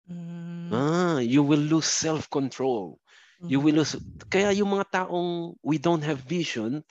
[0.09, 0.71] Mm.
[0.73, 2.99] Ah, you will lose self-control.
[3.47, 3.63] You Mm.
[3.63, 3.95] will lose.
[4.31, 6.83] Kaya yung mga taong we don't have vision,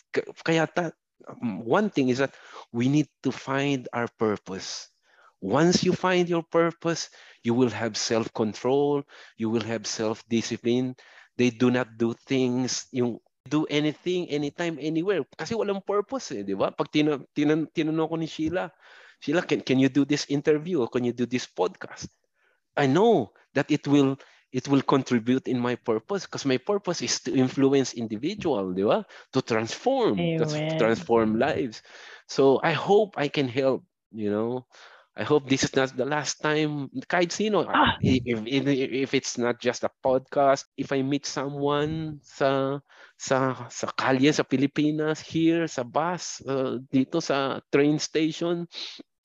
[0.45, 0.93] kaya ta,
[1.27, 2.35] um, one thing is that
[2.75, 4.91] we need to find our purpose.
[5.41, 7.09] Once you find your purpose,
[7.41, 9.03] you will have self-control,
[9.41, 10.93] you will have self-discipline.
[11.41, 15.25] They do not do things, yung do anything, anytime, anywhere.
[15.41, 16.69] Kasi walang purpose eh, di ba?
[16.69, 18.69] Pag tina, tina, tinanong ko ni Sheila,
[19.17, 22.13] Sheila, can, can you do this interview or can you do this podcast?
[22.77, 24.19] I know that it will
[24.53, 29.07] it will contribute in my purpose because my purpose is to influence individual, di ba?
[29.33, 30.47] To transform, to
[30.79, 31.83] transform lives.
[32.27, 34.67] So I hope I can help, you know.
[35.17, 37.99] I hope this is not the last time kahit sino Ah.
[38.01, 42.81] if, if, if it's not just a podcast if I meet someone sa
[43.19, 48.65] sa sa kalye sa Pilipinas here sa bus uh, dito sa train station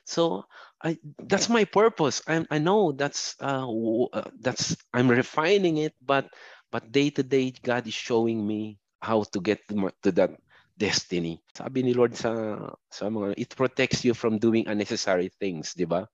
[0.05, 0.45] so
[0.81, 2.21] I that's my purpose.
[2.29, 6.29] I I know that's uh, uh, that's I'm refining it, but
[6.71, 10.37] but day to day God is showing me how to get to, my- to that
[10.77, 11.41] destiny.
[11.57, 12.57] Sabi ni Lord sa
[12.93, 16.05] sa mga it protects you from doing unnecessary things, di ba?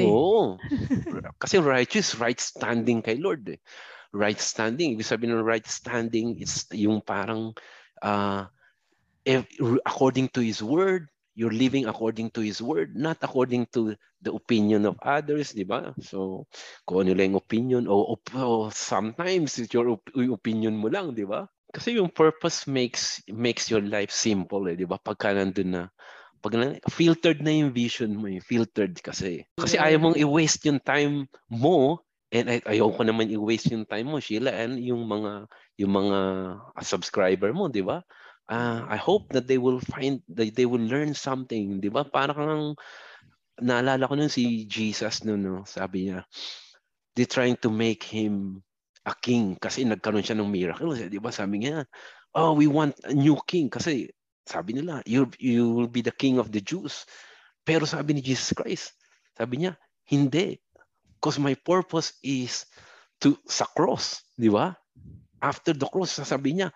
[0.00, 0.56] Oo.
[1.42, 3.44] Kasi righteous, right standing kay Lord.
[3.48, 3.60] Eh.
[4.12, 7.56] Right standing, ibig sabihin ng right standing, it's yung parang
[8.04, 8.44] uh,
[9.24, 9.48] if,
[9.88, 14.84] according to His word, you're living according to His word, not according to the opinion
[14.86, 15.96] of others, di ba?
[16.00, 16.46] So,
[16.84, 21.48] kung ano lang opinion, o, o- sometimes it's your op- opinion mo lang, di ba?
[21.72, 25.00] Kasi yung purpose makes makes your life simple, eh, di ba?
[25.00, 25.82] Pagka nandun na,
[26.44, 29.48] pag na, filtered na yung vision mo, yung filtered kasi.
[29.56, 34.12] Kasi ayaw mong i-waste yung time mo, and ay, ayaw ko naman i-waste yung time
[34.12, 35.48] mo, Sheila, and yung mga
[35.80, 36.18] yung mga
[36.84, 38.04] subscriber mo, di ba?
[38.52, 42.04] Ah, I hope that they will find that they will learn something, 'di ba?
[42.04, 42.76] Para kang
[43.64, 45.64] naalala ko nun si Jesus noon, no?
[45.64, 46.28] Sabi niya,
[47.16, 48.60] they trying to make him
[49.08, 51.32] a king kasi nagkaroon siya ng miracle, 'di ba?
[51.32, 51.88] Sabi niya,
[52.36, 54.12] oh, we want a new king kasi
[54.44, 57.08] sabi nila, you you will be the king of the Jews.
[57.64, 58.92] Pero sabi ni Jesus Christ,
[59.32, 59.80] sabi niya,
[60.12, 60.60] hindi.
[61.16, 62.68] Because my purpose is
[63.24, 64.76] to sa cross, 'di ba?
[65.40, 66.68] After the cross, sasabi niya,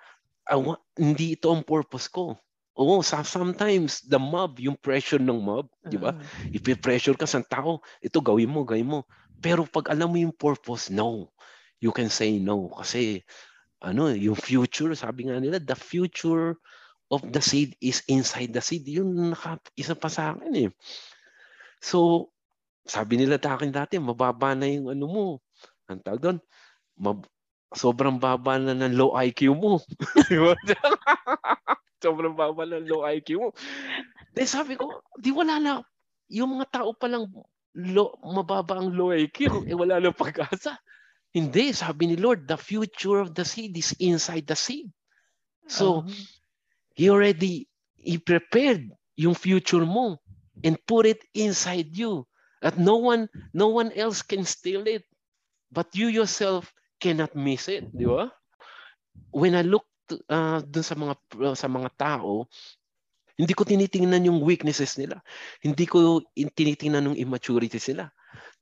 [0.46, 2.38] I want, hindi ito ang purpose ko.
[2.76, 6.12] Oo, sa, sometimes the mob, yung pressure ng mob, di ba?
[6.12, 6.60] Mm.
[6.60, 9.00] Ipi-pressure ka sa tao, ito gawin mo, gawin mo.
[9.40, 11.32] Pero pag alam mo yung purpose, no.
[11.80, 12.68] You can say no.
[12.76, 13.24] Kasi,
[13.80, 16.60] ano, yung future, sabi nga nila, the future
[17.08, 18.84] of the seed is inside the seed.
[18.86, 20.70] Yun naka, isa pa sa akin eh.
[21.80, 22.30] So,
[22.86, 25.26] sabi nila sa akin dati, mababa na yung ano mo.
[25.86, 26.38] Ang tawag doon,
[26.98, 27.30] mab-
[27.76, 29.78] sobrang baba na ng low IQ mo.
[32.04, 33.48] Sobrang baba ng low IQ mo.
[34.32, 35.72] Then sabi ko, di wala na.
[36.32, 37.30] Yung mga tao palang
[37.76, 40.80] low, mababa ang low IQ, eh wala na pag-asa.
[41.36, 44.88] Hindi, sabi ni Lord, the future of the seed is inside the seed.
[45.68, 46.08] So, Oh.
[46.96, 47.68] He already,
[48.00, 48.88] He prepared
[49.20, 50.16] yung future mo
[50.64, 52.24] and put it inside you.
[52.64, 55.04] At no one, no one else can steal it.
[55.68, 58.28] But you yourself cannot miss it, di ba?
[59.32, 59.86] When I look
[60.28, 61.14] uh, dun sa mga
[61.56, 62.46] sa mga tao,
[63.36, 65.20] hindi ko tinitingnan yung weaknesses nila.
[65.60, 68.08] Hindi ko in- tinitingnan yung immaturity sila.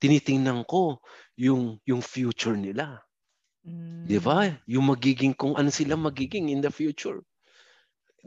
[0.02, 0.98] Tinitingnan ko
[1.38, 2.98] yung yung future nila.
[3.62, 4.10] Mm.
[4.10, 4.50] Di ba?
[4.66, 7.22] Yung magiging kung ano sila magiging in the future.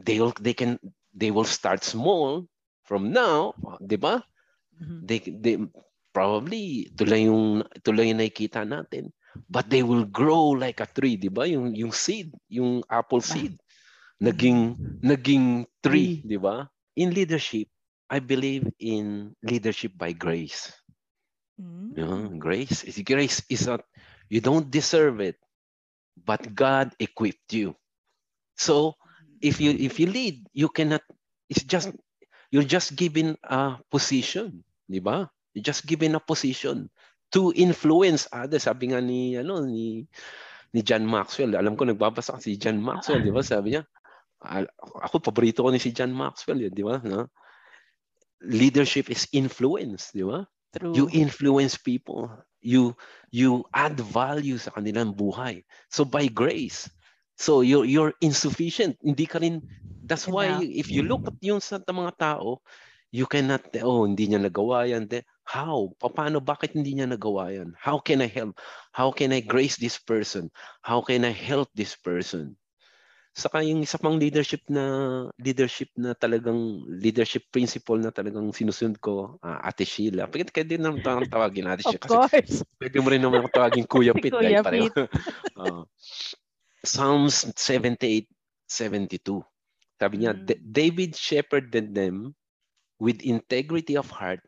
[0.00, 0.80] They will they can
[1.12, 2.48] they will start small
[2.88, 3.52] from now,
[3.84, 4.24] di ba?
[4.78, 4.98] Mhm.
[5.04, 5.54] They they
[6.14, 9.12] probably ito lang yung ito lang yung nakikita natin.
[9.48, 11.46] But they will grow like a tree, di ba?
[11.46, 13.56] Yung yung seed, yung apple seed
[14.18, 16.66] naging naging tree, di ba?
[16.98, 17.70] In leadership,
[18.10, 20.74] I believe in leadership by grace.
[21.58, 22.38] Mm.
[22.38, 23.82] Grace is grace is not
[24.30, 25.38] you don't deserve it,
[26.14, 27.74] but God equipped you.
[28.58, 28.98] So
[29.42, 31.02] if you if you lead, you cannot.
[31.50, 31.90] It's just
[32.50, 35.30] you're just given a position, di ba?
[35.54, 36.90] You're just given a position
[37.32, 38.64] to influence others.
[38.64, 40.08] Sabi nga ni ano ni
[40.72, 41.56] ni John Maxwell.
[41.56, 43.40] Alam ko nagbabasa ka si John Maxwell, di ba?
[43.40, 43.82] Sabi niya,
[44.44, 47.00] "Al- ako paborito ko ni si John Maxwell, yun, di ba?
[47.00, 47.28] No?
[48.44, 50.44] Leadership is influence, di ba?
[50.76, 50.92] True.
[50.92, 52.28] You influence people.
[52.60, 52.92] You
[53.32, 55.64] you add value sa kanilang buhay.
[55.88, 56.90] So by grace.
[57.38, 58.98] So you're you're insufficient.
[59.00, 59.62] Hindi ka rin
[60.04, 62.60] that's why if you look at yung sa mga tao,
[63.14, 65.08] you cannot oh hindi niya nagawa yan.
[65.48, 65.96] How?
[65.96, 67.72] Paano bakit hindi niya nagawa yan?
[67.80, 68.60] How can I help?
[68.92, 70.52] How can I grace this person?
[70.84, 72.60] How can I help this person?
[73.32, 74.84] Saka yung isa pang leadership na
[75.40, 80.28] leadership na talagang leadership principle na talagang sinusunod ko, uh, Ate Sheila.
[80.28, 82.02] Pwede ka din naman tawag, tawagin Ate Sheila.
[82.02, 82.60] Of course.
[82.82, 84.34] Pwede mo rin naman ako tawagin Kuya Pit.
[84.36, 84.92] Kuya Pit.
[85.56, 85.86] uh,
[86.88, 88.28] Psalms 78,
[88.68, 89.40] 72.
[89.98, 90.58] Sabi niya, mm.
[90.62, 92.34] David shepherded them
[92.98, 94.42] with integrity of heart,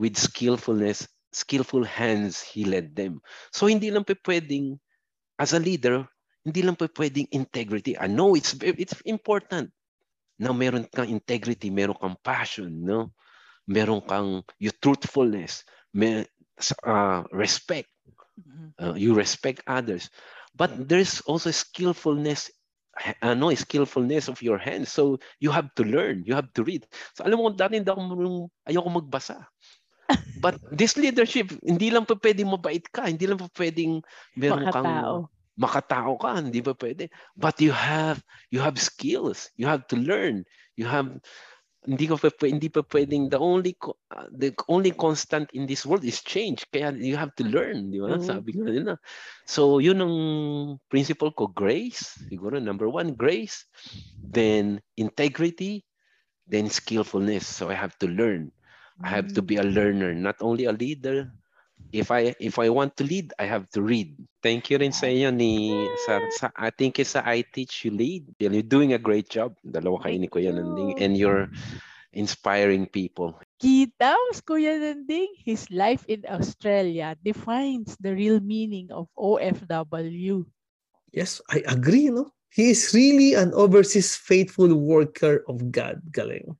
[0.00, 1.04] with skillfulness,
[1.36, 3.20] skillful hands he led them.
[3.52, 4.80] So hindi lang pa pwedeng
[5.36, 6.08] as a leader,
[6.40, 8.00] hindi lang pa pwedeng integrity.
[8.00, 9.68] I know it's it's important
[10.40, 13.12] na meron kang integrity, meron kang passion, no?
[13.68, 16.24] Meron kang your truthfulness, may,
[16.88, 17.92] uh, respect.
[18.40, 18.68] Mm-hmm.
[18.80, 20.08] Uh, you respect others.
[20.56, 22.48] But there's also skillfulness
[23.22, 24.92] ano, skillfulness of your hands.
[24.92, 26.84] So you have to learn, you have to read.
[27.16, 28.38] So alam mo, dati hindi ako marunong,
[28.68, 29.46] ayoko magbasa.
[30.40, 34.00] But this leadership, hindi lang pa pwedeng mabait ka, hindi lang pa pwedeng
[34.34, 34.72] meron makatao.
[34.72, 34.96] kang
[35.60, 37.12] makatao ka, hindi pa pwede.
[37.36, 39.52] But you have you have skills.
[39.60, 40.48] You have to learn.
[40.80, 41.20] You have
[41.80, 43.72] hindi ko pa hindi pa pwedeng the only
[44.36, 46.64] the only constant in this world is change.
[46.68, 48.16] Kaya you have to learn, di ba?
[48.16, 48.28] Mm-hmm.
[48.28, 49.00] Sabi ko nila.
[49.48, 50.16] So, yun ang
[50.92, 52.20] principle ko, grace.
[52.28, 53.64] Siguro number one, grace.
[54.20, 55.88] Then integrity,
[56.44, 57.48] then skillfulness.
[57.48, 58.52] So I have to learn.
[59.02, 59.74] I have to be a mm.
[59.74, 61.32] learner, not only a leader.
[61.90, 64.14] If I if I want to lead, I have to read.
[64.44, 65.74] Thank you rin sa inyo ni
[66.06, 68.30] sa, sa I think it's sa I teach you lead.
[68.38, 69.58] You're doing a great job.
[69.66, 71.50] Dalawa kayo ni Kuya Nanding and you're
[72.14, 73.34] inspiring people.
[73.58, 74.14] Kita,
[74.46, 80.46] Kuya Nanding, his life in Australia defines the real meaning of OFW.
[81.10, 82.30] Yes, I agree, no?
[82.54, 86.54] He is really an overseas faithful worker of God, galing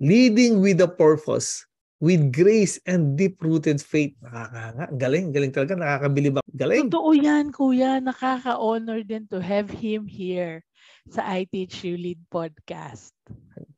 [0.00, 1.64] leading with a purpose,
[2.00, 4.12] with grace and deep-rooted faith.
[4.20, 4.84] Nakakanga.
[5.00, 5.72] Galing, galing talaga.
[5.76, 6.40] Nakakabilib.
[6.52, 6.92] Galing.
[6.92, 8.00] Totoo yan, kuya.
[8.04, 10.60] Nakaka-honor din to have him here
[11.08, 13.14] sa I Teach You Lead podcast.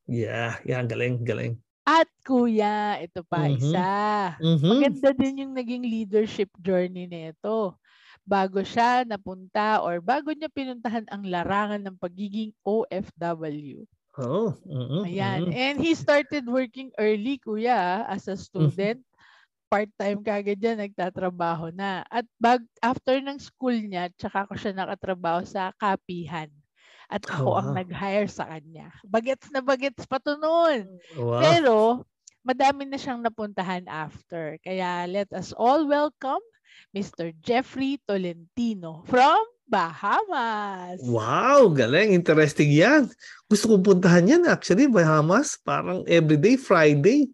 [0.09, 1.61] Yeah, yeah, galing, galing.
[1.89, 3.57] At kuya, ito pa mm-hmm.
[3.57, 3.89] isa.
[4.37, 4.69] Mm-hmm.
[4.69, 7.81] Maganda din yung naging leadership journey nito.
[8.29, 14.57] Bago siya napunta or bago niya pinuntahan ang larangan ng pagiging OFW Oh.
[15.05, 15.51] Ayan.
[15.51, 15.53] Uh-uh.
[15.53, 19.05] And he started working early, kuya, as a student.
[19.69, 22.01] Part-time kagad yan, nagtatrabaho na.
[22.09, 26.49] At bag, after ng school niya, tsaka ko siya nakatrabaho sa kapihan.
[27.09, 27.59] At ako oh, wow.
[27.61, 28.89] ang nag-hire sa kanya.
[29.05, 30.89] Bagets na bagets pa to noon.
[31.13, 31.41] Wow.
[31.41, 31.77] Pero,
[32.41, 34.57] madami na siyang napuntahan after.
[34.65, 36.41] Kaya let us all welcome
[36.93, 37.33] Mr.
[37.41, 40.97] Jeffrey Tolentino from Bahamas.
[41.05, 42.17] Wow, galing.
[42.17, 43.07] Interesting yan.
[43.45, 45.61] Gusto kong puntahan yan actually, Bahamas.
[45.61, 47.29] Parang everyday, Friday.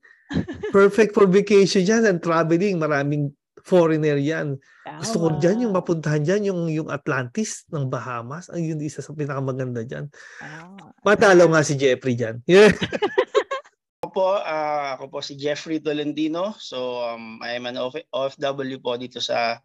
[0.75, 2.75] Perfect for vacation yan and traveling.
[2.75, 3.31] Maraming
[3.63, 4.59] foreigner yan.
[4.85, 5.01] Tama.
[5.01, 8.51] Gusto ko dyan yung mapuntahan dyan, yung, yung Atlantis ng Bahamas.
[8.53, 10.11] Ang yun isa sa pinakamaganda dyan.
[10.37, 10.93] Tama.
[11.01, 12.43] Matalaw nga si Jeffrey dyan.
[12.45, 12.69] Yeah.
[14.05, 16.53] ako po, uh, ako po si Jeffrey Tolentino.
[16.61, 19.57] So, um, I am an OFW po dito sa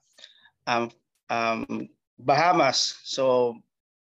[0.64, 0.88] um,
[1.28, 1.84] um,
[2.22, 3.00] Bahamas.
[3.04, 3.56] So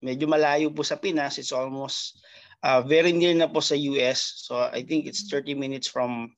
[0.04, 1.40] medyo malayo po sa Pinas.
[1.40, 2.20] It's almost
[2.60, 4.44] uh, very near na po sa US.
[4.44, 6.32] So I think it's 30 minutes from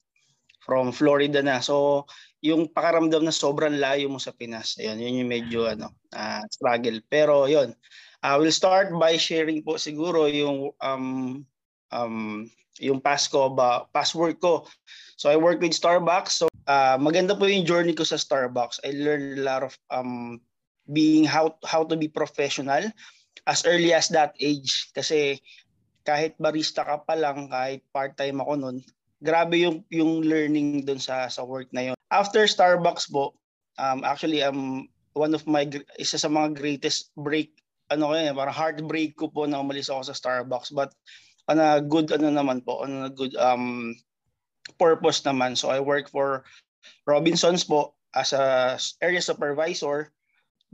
[0.67, 1.63] from Florida na.
[1.63, 2.07] So
[2.43, 4.79] yung pakaramdam na sobrang layo mo sa Pinas.
[4.79, 7.03] Ayun, yun yung medyo ano, uh, struggle.
[7.11, 7.75] Pero yun,
[8.23, 11.43] I uh, will start by sharing po siguro yung um,
[11.95, 12.47] um,
[12.83, 14.67] yung past ko ba password ko.
[15.17, 16.45] So I work with Starbucks.
[16.45, 18.83] So uh, maganda po yung journey ko sa Starbucks.
[18.85, 20.43] I learned a lot of um,
[20.91, 22.91] being how how to be professional
[23.47, 24.91] as early as that age.
[24.95, 25.39] Kasi
[26.07, 28.79] kahit barista ka pa lang kahit part-time ako noon
[29.25, 33.33] grabe yung yung learning doon sa sa work na yon after Starbucks po
[33.81, 35.65] um actually um one of my
[35.97, 37.51] isa sa mga greatest break
[37.89, 40.75] ano kaya para heartbreak ko po na umalis ako sa Starbucks.
[40.75, 40.93] But
[41.47, 43.95] on a good ano naman po on a good um
[44.77, 45.55] purpose naman.
[45.55, 46.43] So I work for
[47.07, 50.11] Robinsons po as a area supervisor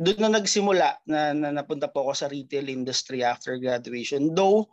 [0.02, 4.34] doon na nagsimula na, na napunta po ako sa retail industry after graduation.
[4.34, 4.66] Though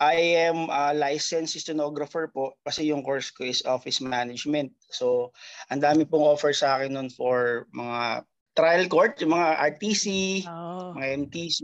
[0.00, 4.72] I am a licensed stenographer po kasi yung course ko is office management.
[4.88, 5.32] So,
[5.68, 8.24] ang dami pong offer sa akin noon for mga
[8.56, 10.04] trial court, yung mga RTC,
[10.48, 10.96] oh.
[10.96, 11.60] mga MTC.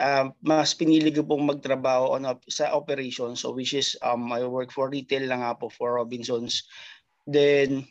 [0.00, 3.38] Uh, mas pinili ko pong magtrabaho on, sa operation.
[3.38, 6.66] So, which is um, I work for retail lang nga po for Robinsons.
[7.30, 7.86] Then,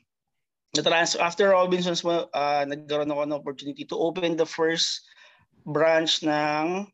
[0.78, 5.10] na-trans after Robinsons uh, nagkaroon ako ng opportunity to open the first
[5.66, 6.86] branch ng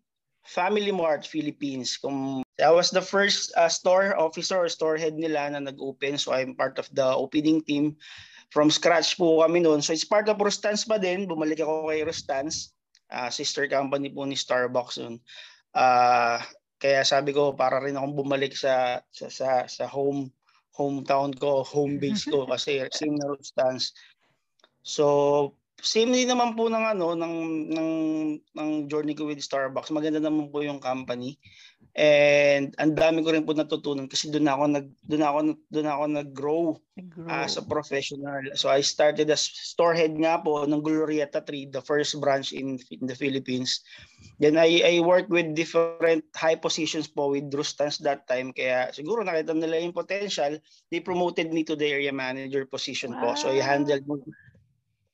[0.46, 1.98] Family Mart Philippines.
[1.98, 6.32] Kung I was the first uh, store officer or store head nila na nag-open so
[6.32, 8.00] I'm part of the opening team.
[8.54, 9.82] From scratch po kami noon.
[9.84, 11.28] So it's part of Rustans pa din.
[11.28, 12.72] Bumalik ako kay Rustans,
[13.12, 15.20] uh, sister company po ni Starbucks noon.
[15.76, 16.40] Uh,
[16.80, 20.32] kaya sabi ko para rin akong bumalik sa sa sa, sa home
[20.76, 23.96] hometown ko, home base ko kasi same na road stance.
[24.84, 27.36] So same din naman po ng ano ng
[27.76, 27.92] ng
[28.56, 29.92] ng journey ko with Starbucks.
[29.92, 31.36] Maganda naman po yung company.
[31.96, 35.38] And ang dami ko rin po natutunan kasi doon ako nag doon ako
[35.72, 36.64] doon ako nag-grow
[37.32, 38.44] as a professional.
[38.60, 42.76] So I started as store head nga po ng Glorieta 3, the first branch in,
[42.92, 43.80] in the Philippines.
[44.44, 49.24] Then I I worked with different high positions po with Drustans that time kaya siguro
[49.24, 50.60] nakita nila yung potential.
[50.92, 53.32] They promoted me to the area manager position wow.
[53.32, 53.40] po.
[53.40, 54.04] So I handled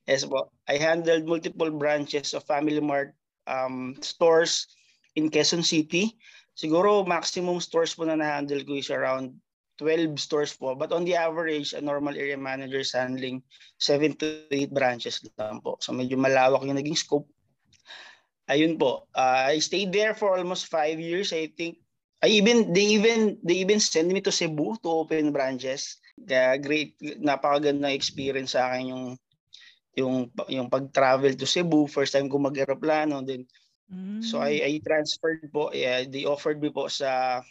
[0.09, 0.49] Yes po.
[0.65, 3.13] I handled multiple branches of Family Mart
[3.45, 4.65] um, stores
[5.13, 6.17] in Quezon City.
[6.53, 9.35] Siguro maximum stores po na na-handle ko is around
[9.81, 10.77] 12 stores po.
[10.77, 13.41] But on the average, a normal area manager is handling
[13.81, 15.81] 7 to 8 branches lang po.
[15.81, 17.25] So medyo malawak yung naging scope.
[18.45, 19.09] Ayun po.
[19.15, 21.33] Uh, I stayed there for almost 5 years.
[21.33, 21.81] I think
[22.21, 25.97] I even they even they even send me to Cebu to open branches.
[26.21, 29.05] Kaya great napakaganda experience sa akin yung
[29.97, 33.49] yung yung pag-travel to Cebu, first time ko mag-eroplano then
[33.91, 34.23] Mm.
[34.23, 37.43] So I, I transferred po, yeah, they offered me po sa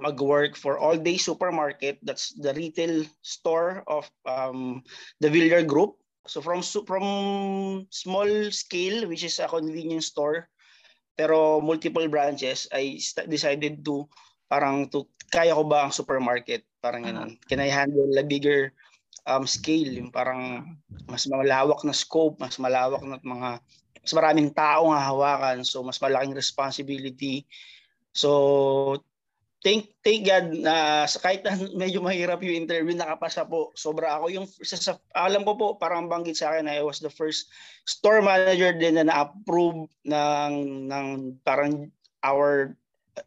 [0.00, 1.98] mag-work for All Day Supermarket.
[2.02, 4.82] That's the retail store of um,
[5.20, 6.00] the Villar Group.
[6.28, 7.04] So from from
[7.88, 10.48] small scale, which is a convenience store,
[11.16, 14.06] pero multiple branches, I decided to
[14.48, 16.64] parang to kaya ko ba ang supermarket?
[16.84, 17.12] Parang uh-huh.
[17.12, 17.30] ganun.
[17.48, 18.72] Can I handle a bigger
[19.24, 19.88] um, scale?
[19.88, 20.76] Yung parang
[21.08, 23.50] mas malawak na scope, mas malawak na mga
[24.08, 27.44] mas maraming tao nga hawakan so mas malaking responsibility.
[28.16, 29.04] So
[29.60, 31.52] thank thank God na uh, kahit na
[31.84, 33.76] medyo mahirap yung interview nakapasa po.
[33.76, 34.32] Sobra ako.
[34.32, 37.52] Yung sa, sa, alam ko po parang banggit sa akin na I was the first
[37.84, 40.52] store manager din na na-approve ng
[40.88, 41.06] ng
[41.44, 41.92] parang
[42.24, 42.72] our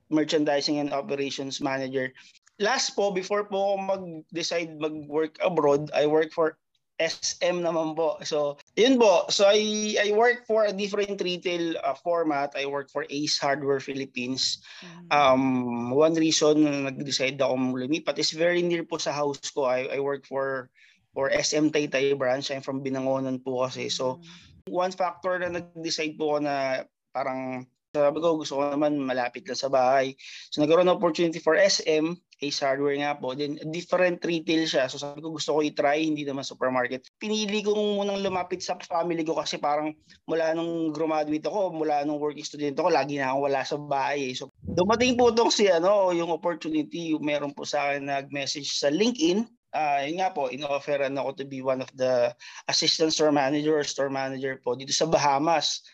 [0.10, 2.10] merchandising and operations manager.
[2.58, 6.58] Last po before po ako mag-decide mag-work abroad I work for
[7.02, 8.22] SM naman po.
[8.22, 9.26] So, yun po.
[9.34, 12.54] So, I, I work for a different retail uh, format.
[12.54, 14.62] I work for Ace Hardware Philippines.
[14.86, 15.08] Mm.
[15.10, 15.44] Um,
[15.92, 19.66] one reason na nag-decide ako lumipat is very near po sa house ko.
[19.66, 20.70] I, I work for
[21.12, 22.54] for SM Taytay branch.
[22.54, 23.90] I'm from Binangonan po kasi.
[23.90, 24.72] So, mm.
[24.72, 29.60] one factor na nag-decide po ako na parang sabi ko gusto ko naman malapit lang
[29.60, 30.16] sa bahay.
[30.48, 33.38] So nagkaroon ng opportunity for SM Ace Hardware nga po.
[33.38, 34.90] Then, different retail siya.
[34.90, 37.06] So, sabi ko gusto ko i-try, hindi naman supermarket.
[37.22, 39.94] Pinili ko munang lumapit sa family ko kasi parang
[40.26, 44.34] mula nung graduate ako, mula nung working student ako, lagi na ako wala sa bahay.
[44.34, 49.46] So, dumating po itong si, ano, yung opportunity, meron po sa akin nag-message sa LinkedIn.
[49.72, 52.34] Uh, yun nga po, in-offeran ako to be one of the
[52.74, 55.86] assistant store manager or store manager po dito sa Bahamas.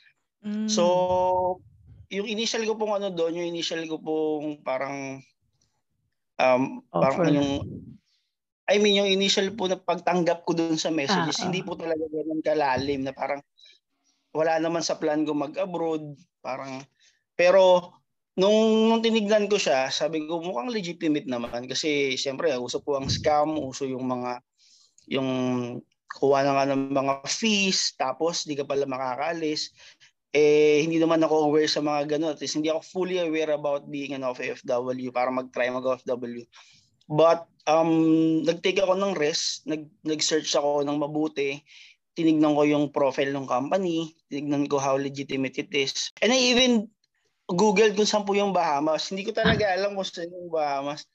[0.48, 0.72] Mm.
[0.72, 1.60] So,
[2.14, 5.20] yung initial ko pong ano doon, yung initial ko pong parang
[6.38, 7.02] Um, Offer.
[7.18, 7.52] parang yung
[8.68, 12.04] I mean, yung initial po na pagtanggap ko dun sa messages, ah, hindi po talaga
[12.12, 13.40] ganun kalalim na parang
[14.36, 16.04] wala naman sa plan ko mag-abroad.
[16.44, 16.84] Parang,
[17.32, 17.96] pero
[18.36, 23.08] nung, nung tinignan ko siya, sabi ko mukhang legitimate naman kasi siyempre uso po ang
[23.08, 24.44] scam, uso yung mga
[25.08, 25.30] yung
[26.12, 29.72] kuha na nga ng mga fees, tapos di ka pala makakaalis
[30.38, 32.38] eh hindi naman ako aware sa mga ganun.
[32.38, 36.46] At least hindi ako fully aware about being an OFW para mag-try mag-OFW.
[37.10, 41.66] But um, nag-take ako ng rest, nag, nag-search ako ng mabuti,
[42.14, 46.14] tinignan ko yung profile ng company, tinignan ko how legitimate it is.
[46.22, 46.86] And I even
[47.48, 49.08] Googled kung saan po yung Bahamas.
[49.08, 51.08] Hindi ko talaga alam kung saan yung Bahamas.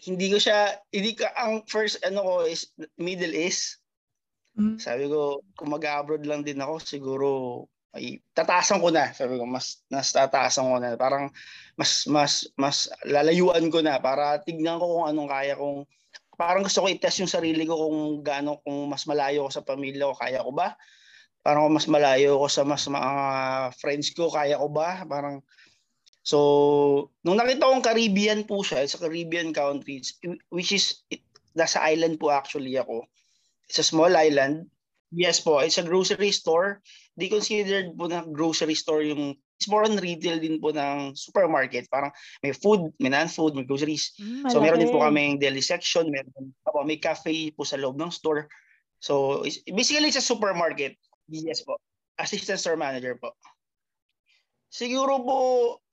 [0.00, 2.68] Hindi ko siya, hindi ka, ang first ano ko is
[3.00, 3.79] Middle East.
[4.60, 4.76] Mm.
[4.76, 7.28] Sabi ko, kung mag-abroad lang din ako, siguro
[7.96, 9.10] ay tataasan ko na.
[9.10, 10.94] Sabi ko, mas nas tataasan ko na.
[11.00, 11.32] Parang
[11.74, 15.88] mas mas mas lalayuan ko na para tignan ko kung anong kaya kong
[16.36, 20.08] parang gusto ko i-test yung sarili ko kung gaano kung mas malayo ako sa pamilya
[20.08, 20.76] ko, kaya ko ba?
[21.40, 23.12] Parang mas malayo ako sa mas mga
[23.80, 25.04] friends ko, kaya ko ba?
[25.08, 25.40] Parang
[26.20, 26.38] So,
[27.24, 30.20] nung nakita kong Caribbean po siya, sa Caribbean countries,
[30.52, 31.24] which is, it,
[31.56, 33.08] nasa island po actually ako.
[33.70, 34.66] It's a small island.
[35.14, 36.82] Yes po, it's a grocery store.
[37.14, 41.86] Di considered po na grocery store yung it's more on retail din po ng supermarket.
[41.86, 42.10] Parang
[42.42, 44.10] may food, may non-food, may groceries.
[44.18, 47.94] Mm, so meron din po kami deli section, meron po may cafe po sa loob
[47.94, 48.50] ng store.
[48.98, 50.98] So it's, basically it's a supermarket.
[51.30, 51.78] Yes po.
[52.18, 53.38] Assistant store manager po.
[54.70, 55.38] Siguro po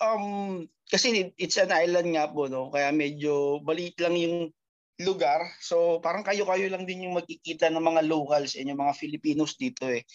[0.02, 4.50] um kasi it's an island nga po no, kaya medyo balit lang yung
[5.02, 5.46] lugar.
[5.62, 9.86] So parang kayo-kayo lang din yung magkikita ng mga locals and yung mga Filipinos dito
[9.86, 10.06] eh.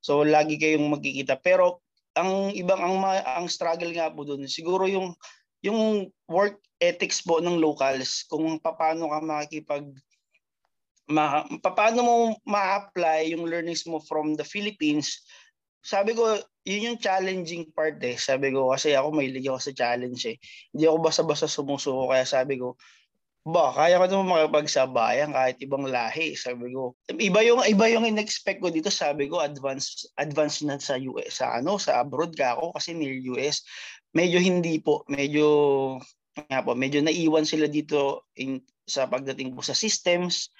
[0.00, 1.40] So lagi kayong magkikita.
[1.40, 1.84] Pero
[2.16, 5.16] ang ibang ang ang struggle nga po doon siguro yung
[5.64, 9.86] yung work ethics po ng locals kung paano ka makikipag
[11.08, 12.14] ma, paano mo
[12.44, 15.24] ma-apply yung learnings mo from the Philippines
[15.80, 16.36] sabi ko
[16.68, 20.36] yun yung challenging part eh sabi ko kasi ako may ako sa challenge eh
[20.76, 22.76] hindi ako basta-basta sumusuko kaya sabi ko
[23.42, 26.94] ba, kaya ko naman makipagsabayan kahit ibang lahi, sabi ko.
[27.10, 31.58] Iba yung iba yung in-expect ko dito, sabi ko, advance advance na sa US, sa
[31.58, 33.66] ano, sa abroad ka ako kasi near US.
[34.14, 35.46] Medyo hindi po, medyo
[36.38, 40.54] nga po, medyo naiwan sila dito in sa pagdating po sa systems.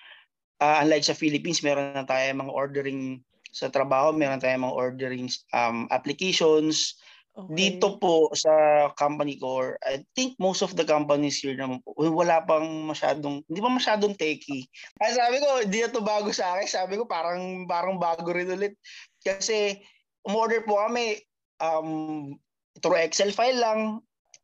[0.62, 3.22] Uh, unlike sa Philippines, meron na tayo mga ordering
[3.52, 6.96] sa trabaho, meron tayong mga ordering um, applications,
[7.32, 7.56] Okay.
[7.56, 8.52] Dito po sa
[8.92, 13.60] company ko, I think most of the companies here naman po, wala pang masyadong, hindi
[13.64, 14.68] pa masyadong techy.
[15.00, 16.68] Kaya sabi ko, hindi na to bago sa akin.
[16.68, 18.76] Sabi ko, parang, parang bago rin ulit.
[19.24, 19.80] Kasi,
[20.28, 21.24] umorder po kami,
[21.56, 22.36] um,
[22.84, 23.80] through Excel file lang.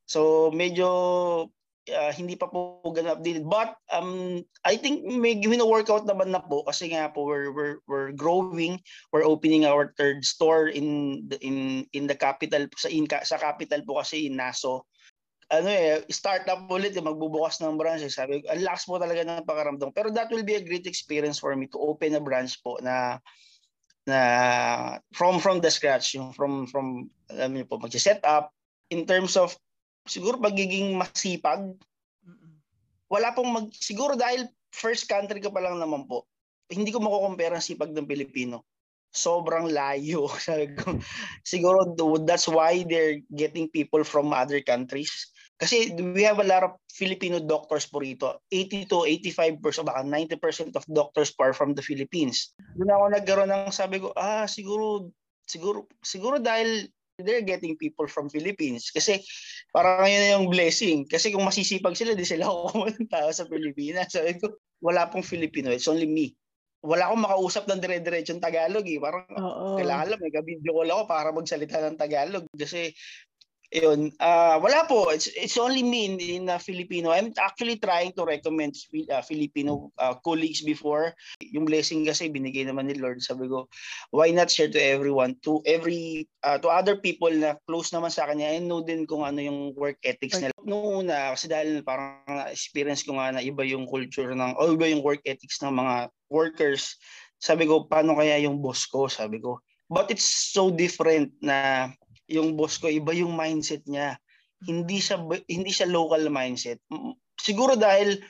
[0.09, 0.89] So, medyo
[1.93, 3.49] uh, hindi pa po ganun updated.
[3.49, 8.13] But um, I think may wino-workout naman na po kasi nga po we're, we're, we're
[8.13, 8.81] growing.
[9.13, 13.83] We're opening our third store in the, in in the capital sa in, sa capital
[13.85, 14.87] po kasi in Naso.
[15.49, 18.05] Ano eh, startup ulit magbubukas ng branch.
[18.13, 19.91] Sabi ang lakas po talaga ng pakaramdam.
[19.97, 23.17] Pero that will be a great experience for me to open a branch po na
[24.09, 24.21] na
[25.13, 28.57] from from the scratch yung from from alam niyo po mag-set up
[28.89, 29.53] in terms of
[30.09, 31.77] siguro pagiging masipag.
[33.09, 36.29] Wala pong mag siguro dahil first country ka pa lang naman po.
[36.69, 38.69] Hindi ko makukumpara ang sipag ng Pilipino.
[39.09, 40.29] Sobrang layo.
[40.77, 41.01] Ko,
[41.41, 41.97] siguro
[42.29, 45.33] that's why they're getting people from other countries.
[45.59, 48.45] Kasi we have a lot of Filipino doctors po rito.
[48.53, 52.55] 80 to 85%, baka 90% of doctors are from the Philippines.
[52.79, 55.11] Doon ako nagkaroon ng sabi ko, ah, siguro,
[55.49, 56.87] siguro, siguro dahil
[57.19, 58.91] they're getting people from Philippines.
[58.95, 59.19] Kasi
[59.75, 61.05] parang na yung blessing.
[61.05, 64.15] Kasi kung masisipag sila, di sila kukuha ng tao sa Pilipinas.
[64.15, 65.75] Sabi ko, wala pong Filipino.
[65.75, 66.39] It's only me.
[66.79, 69.03] Wala akong makausap ng dire-diretsong Tagalog eh.
[69.03, 69.75] Parang Oo.
[69.75, 72.47] kailangan lang, may ka-video call ako para magsalita ng Tagalog.
[72.55, 72.95] Kasi
[73.69, 75.13] yun, uh, wala po.
[75.13, 77.13] It's, it's only me in, in uh, Filipino.
[77.13, 78.77] I'm actually trying to recommend
[79.13, 81.13] uh, Filipino uh, colleagues before.
[81.41, 83.21] Yung blessing kasi binigay naman ni Lord.
[83.21, 83.69] Sabi ko,
[84.11, 88.25] why not share to everyone, to every, uh, to other people na close naman sa
[88.25, 90.57] kanya and know din kung ano yung work ethics nila.
[90.65, 94.89] Noong una, kasi dahil parang experience ko nga na iba yung culture ng, o iba
[94.89, 96.97] yung work ethics ng mga workers.
[97.37, 99.13] Sabi ko, paano kaya yung boss ko?
[99.13, 101.89] Sabi ko, but it's so different na
[102.29, 104.21] yung boss ko iba yung mindset niya.
[104.63, 105.19] Hindi siya
[105.49, 106.79] hindi siya local mindset.
[107.41, 108.21] Siguro dahil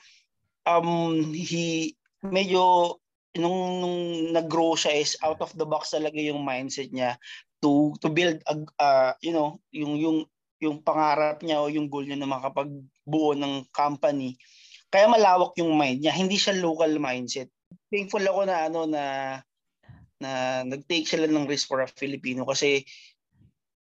[0.65, 1.93] um he
[2.23, 2.97] medyo
[3.39, 3.99] nung, nung
[4.35, 7.15] nag-grow siya is out of the box talaga yung mindset niya
[7.63, 10.19] to to build a, uh, you know yung yung
[10.59, 14.35] yung pangarap niya o yung goal niya na makapagbuo ng company.
[14.91, 16.11] Kaya malawak yung mind niya.
[16.11, 17.47] Hindi siya local mindset.
[17.87, 19.05] Thankful ako na ano na
[20.19, 20.31] na
[20.67, 22.83] nag-take sila ng risk for a Filipino kasi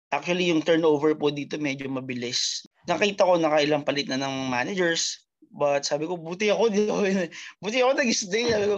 [0.10, 2.66] Actually, yung turnover po dito medyo mabilis.
[2.90, 5.30] Nakita ko nakailang palit na ng managers.
[5.50, 6.70] But sabi ko, buti ako,
[7.64, 8.50] buti ako nag-stay.
[8.50, 8.76] Sabi ko,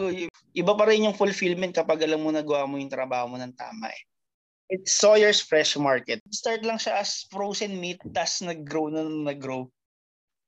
[0.56, 3.92] iba pa rin yung fulfillment kapag alam mo nagawa mo yung trabaho mo ng tama
[3.92, 4.04] eh.
[4.72, 6.24] It's Sawyer's Fresh Market.
[6.32, 9.68] Start lang siya as frozen meat, tas nag-grow na nag-grow.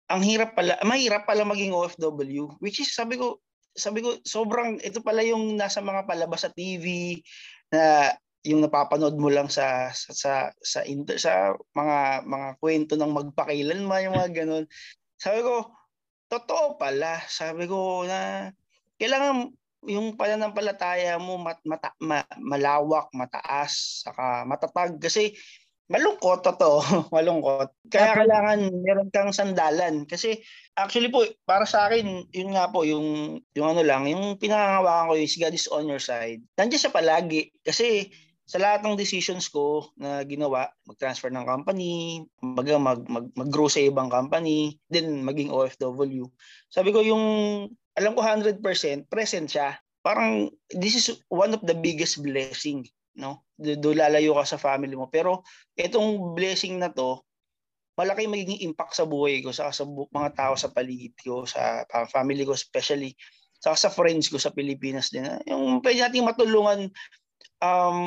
[0.08, 3.44] Ang hirap pala, mahirap pala maging OFW, which is sabi ko,
[3.76, 7.20] sabi ko, sobrang, ito pala yung nasa mga palabas sa TV,
[7.68, 13.12] na yung napapanood mo lang sa sa sa sa, inter, sa mga mga kwento ng
[13.12, 14.66] magpakailanman yung mga ganun.
[15.16, 15.72] Sabi ko,
[16.28, 17.24] totoo pala.
[17.32, 18.52] Sabi ko na
[19.00, 19.52] kailangan
[19.88, 25.36] yung pananampalataya mo mat, mata, ma, malawak, mataas, saka matatag kasi
[25.91, 26.80] malungkot totoo,
[27.16, 27.70] malungkot.
[27.91, 30.39] Kaya kailangan meron kang sandalan kasi
[30.80, 35.14] actually po para sa akin yun nga po yung yung ano lang, yung pinangangawakan ko
[35.20, 36.39] is God is on your side.
[36.56, 38.10] Nandiyan siya palagi kasi
[38.54, 43.82] sa lahat ng decisions ko na ginawa, mag-transfer ng company, mag, mag, mag, mag-grow sa
[43.82, 46.30] ibang company, then maging OFW.
[46.70, 47.26] Sabi ko yung,
[47.97, 48.62] alam ko 100%
[49.10, 49.74] present siya.
[50.06, 52.86] Parang this is one of the biggest blessing,
[53.18, 53.41] no?
[53.58, 55.10] Do lalayo ka sa family mo.
[55.10, 55.41] Pero
[55.74, 57.26] itong blessing na to,
[57.97, 62.45] malaki magiging impact sa buhay ko, sa, sa mga tao sa paligid ko, sa family
[62.45, 63.18] ko especially,
[63.58, 65.26] sa sa friends ko sa Pilipinas din.
[65.49, 66.93] Yung pwede nating matulungan
[67.64, 67.99] um,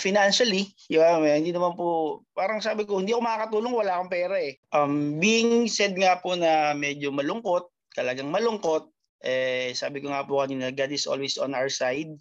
[0.00, 4.56] financially, yeah, hindi naman po, parang sabi ko, hindi ako makakatulong, wala akong pera eh.
[4.72, 8.88] Um, being said nga po na medyo malungkot, talagang malungkot,
[9.20, 12.16] eh, sabi ko nga po kanina, God is always on our side.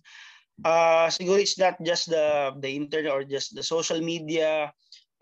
[0.65, 4.71] uh, siguro it's not just the the internet or just the social media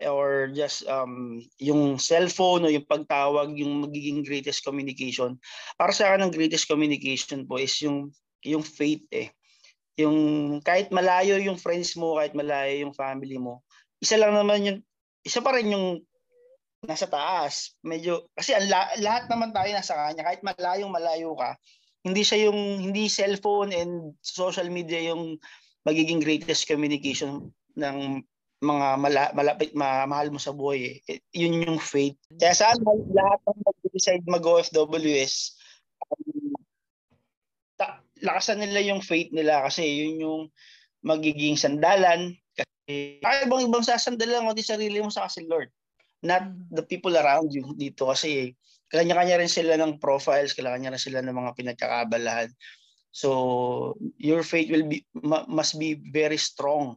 [0.04, 5.40] or just um, yung cellphone o yung pagtawag yung magiging greatest communication.
[5.76, 8.12] Para sa akin ang greatest communication po is yung
[8.44, 9.32] yung faith eh.
[9.96, 10.18] Yung
[10.60, 13.64] kahit malayo yung friends mo, kahit malayo yung family mo,
[14.00, 14.78] isa lang naman yung
[15.24, 16.04] isa pa rin yung
[16.84, 17.74] nasa taas.
[17.82, 18.68] Medyo kasi ang
[19.00, 21.56] lahat naman tayo nasa kanya kahit malayong malayo ka.
[22.06, 22.60] Hindi siya yung
[22.92, 25.40] hindi cellphone and social media yung
[25.82, 28.22] magiging greatest communication ng
[28.60, 31.20] mga mala, malapit ma, mahal mo sa buhay eh.
[31.36, 32.80] yun yung faith kaya saan
[33.12, 35.52] lahat ng mag-decide mag-OFW is
[36.08, 36.55] um,
[38.24, 40.42] lakasan nila yung faith nila kasi yun yung
[41.04, 45.68] magiging sandalan kasi kaya bang ibang sasandalan mo di sarili mo sa kasi Lord
[46.24, 48.56] not the people around you dito kasi
[48.88, 52.48] kanya-kanya rin sila ng profiles kanya-kanya rin sila ng mga pinagkakabalahan
[53.12, 55.04] so your faith will be
[55.50, 56.96] must be very strong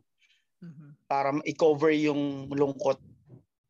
[0.64, 0.90] mm-hmm.
[1.08, 3.00] para i-cover yung lungkot.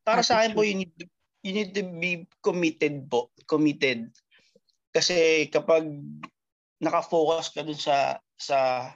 [0.02, 1.04] Para sa akin po, you need, to,
[1.46, 3.30] you need to be committed po.
[3.46, 4.10] Committed.
[4.90, 5.86] Kasi kapag
[6.80, 8.90] nakafocus ka dun sa sa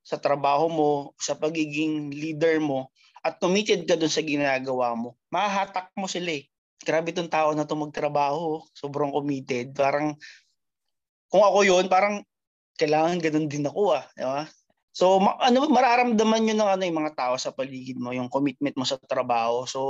[0.00, 2.88] sa trabaho mo, sa pagiging leader mo,
[3.20, 6.48] at committed ka dun sa ginagawa mo, mahahatak mo sila eh.
[6.80, 9.76] Grabe tong tao na to magtrabaho, sobrang committed.
[9.76, 10.16] Parang,
[11.28, 12.24] kung ako yun, parang
[12.80, 14.04] kailangan ganun din ako ah.
[14.16, 14.48] Di ba?
[14.90, 18.74] So ma- ano mararamdaman niyo ng ano yung mga tao sa paligid mo, yung commitment
[18.74, 19.62] mo sa trabaho.
[19.68, 19.80] So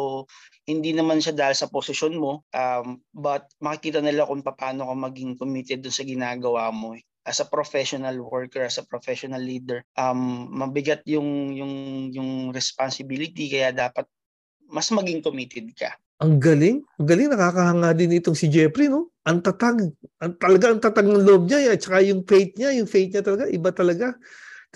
[0.69, 5.41] hindi naman siya dahil sa posisyon mo, um, but makikita nila kung paano ka maging
[5.41, 6.93] committed dun sa ginagawa mo.
[6.99, 7.03] Eh.
[7.21, 11.75] As a professional worker, as a professional leader, um, mabigat yung yung
[12.11, 14.09] yung responsibility kaya dapat
[14.71, 15.93] mas maging committed ka.
[16.21, 16.85] Ang galing.
[17.01, 17.29] Ang galing.
[17.33, 19.09] Nakakahanga din itong si Jeffrey, no?
[19.25, 19.89] Ang tatag.
[20.21, 21.73] Ang, talaga ang tatag ng loob niya.
[21.73, 22.77] At saka yung faith niya.
[22.77, 23.45] Yung faith niya talaga.
[23.49, 24.07] Iba talaga.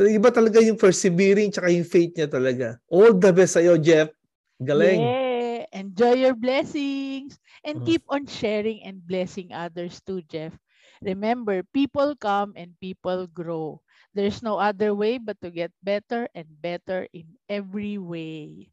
[0.01, 2.81] Iba talaga yung persevering tsaka yung faith niya talaga.
[2.89, 4.09] All the best sa'yo, Jeff.
[4.57, 5.05] Galing.
[5.05, 5.69] Yeah.
[5.77, 7.37] Enjoy your blessings.
[7.61, 7.87] And mm.
[7.87, 10.57] keep on sharing and blessing others too, Jeff.
[11.05, 13.85] Remember, people come and people grow.
[14.17, 18.73] There's no other way but to get better and better in every way.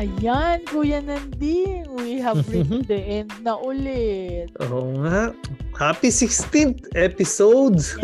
[0.00, 1.84] Ayan, Kuya Nanding.
[2.00, 4.56] We have reached the end na ulit.
[4.56, 5.36] Oo nga.
[5.76, 7.98] Happy 16th episodes!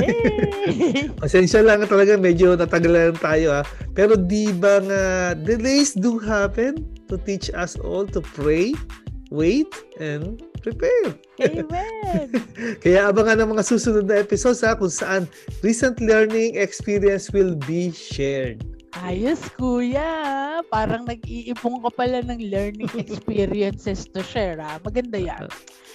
[1.23, 3.63] Pasensya lang talaga, medyo natagalan tayo ha.
[3.95, 8.75] Pero di ba nga, delays do happen to teach us all to pray,
[9.31, 11.15] wait, and prepare.
[11.41, 12.27] Amen!
[12.85, 15.25] Kaya abangan ng mga susunod na episodes ha, kung saan
[15.65, 18.61] recent learning experience will be shared.
[18.99, 20.61] Ayos, kuya.
[20.67, 24.59] Parang nag-iipong ka pala ng learning experiences to share.
[24.59, 24.83] Ha?
[24.83, 25.47] Maganda yan.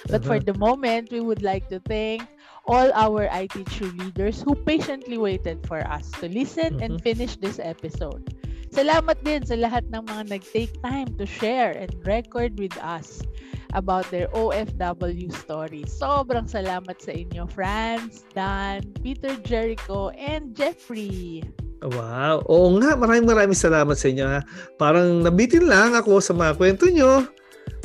[0.08, 0.48] But for uh-huh.
[0.48, 2.24] the moment, we would like to thank
[2.66, 7.06] all our IT True leaders who patiently waited for us to listen and mm-hmm.
[7.06, 8.34] finish this episode.
[8.76, 13.24] Salamat din sa lahat ng mga nag-take time to share and record with us
[13.72, 15.88] about their OFW stories.
[15.96, 21.40] Sobrang salamat sa inyo, Franz, Dan, Peter Jericho, and Jeffrey.
[21.88, 22.44] Wow.
[22.52, 24.28] Oo nga, maraming maraming salamat sa inyo.
[24.28, 24.44] Ha?
[24.76, 27.24] Parang nabitin lang ako sa mga kwento nyo.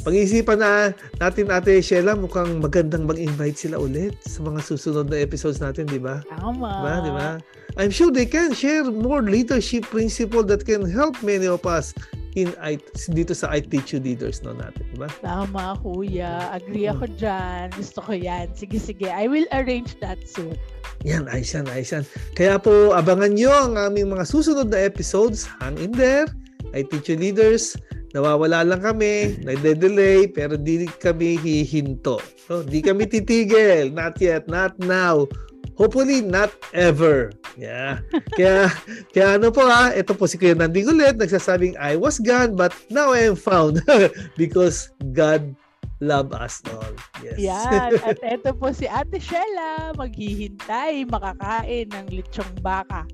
[0.01, 5.61] Pag-isipan na natin Ate Sheila, mukhang magandang mag-invite sila ulit sa mga susunod na episodes
[5.61, 6.24] natin, di ba?
[6.24, 6.72] Tama.
[6.72, 6.94] Diba?
[7.05, 7.28] Di ba?
[7.76, 11.92] I'm sure they can share more leadership principle that can help many of us
[12.32, 12.80] in I,
[13.12, 15.12] dito sa I Teach You Leaders no natin, di ba?
[15.20, 16.48] Tama, kuya.
[16.48, 17.68] Agree ako dyan.
[17.76, 18.48] Gusto ko yan.
[18.57, 19.05] Sige, sige.
[19.05, 20.57] I will arrange that soon.
[21.05, 22.05] Yan, ayos yan, ayos yan.
[22.32, 25.44] Kaya po, abangan nyo ang aming mga susunod na episodes.
[25.61, 26.24] Hang in there.
[26.72, 27.76] I teach you leaders.
[28.11, 32.18] Nawawala lang kami, nagde-delay, pero di kami hihinto.
[32.42, 33.94] So, di kami titigil.
[33.94, 35.30] Not yet, not now.
[35.78, 37.30] Hopefully, not ever.
[37.54, 38.02] Yeah.
[38.34, 38.68] Kaya,
[39.14, 42.74] kaya ano po ha, ito po si Kuya Nanding ulit, nagsasabing, I was gone, but
[42.90, 43.80] now I am found.
[44.40, 45.54] Because God
[46.01, 46.96] love us all.
[47.22, 47.36] Yes.
[47.38, 48.01] Yan.
[48.09, 53.05] At ito po si Ate Shella, maghihintay, makakain ng lechong baka.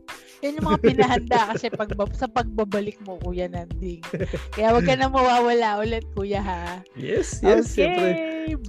[0.40, 4.00] Yan yung mga pinahanda kasi pag, sa pagbabalik mo, Kuya Nanding.
[4.54, 6.80] Kaya wag ka na mawawala ulit, Kuya, ha?
[6.94, 7.74] Yes, yes.
[7.74, 8.10] Okay, siyempre.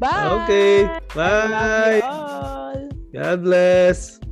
[0.01, 0.27] bye!
[0.43, 0.75] Okay,
[1.13, 2.01] bye!
[3.13, 4.26] God bless!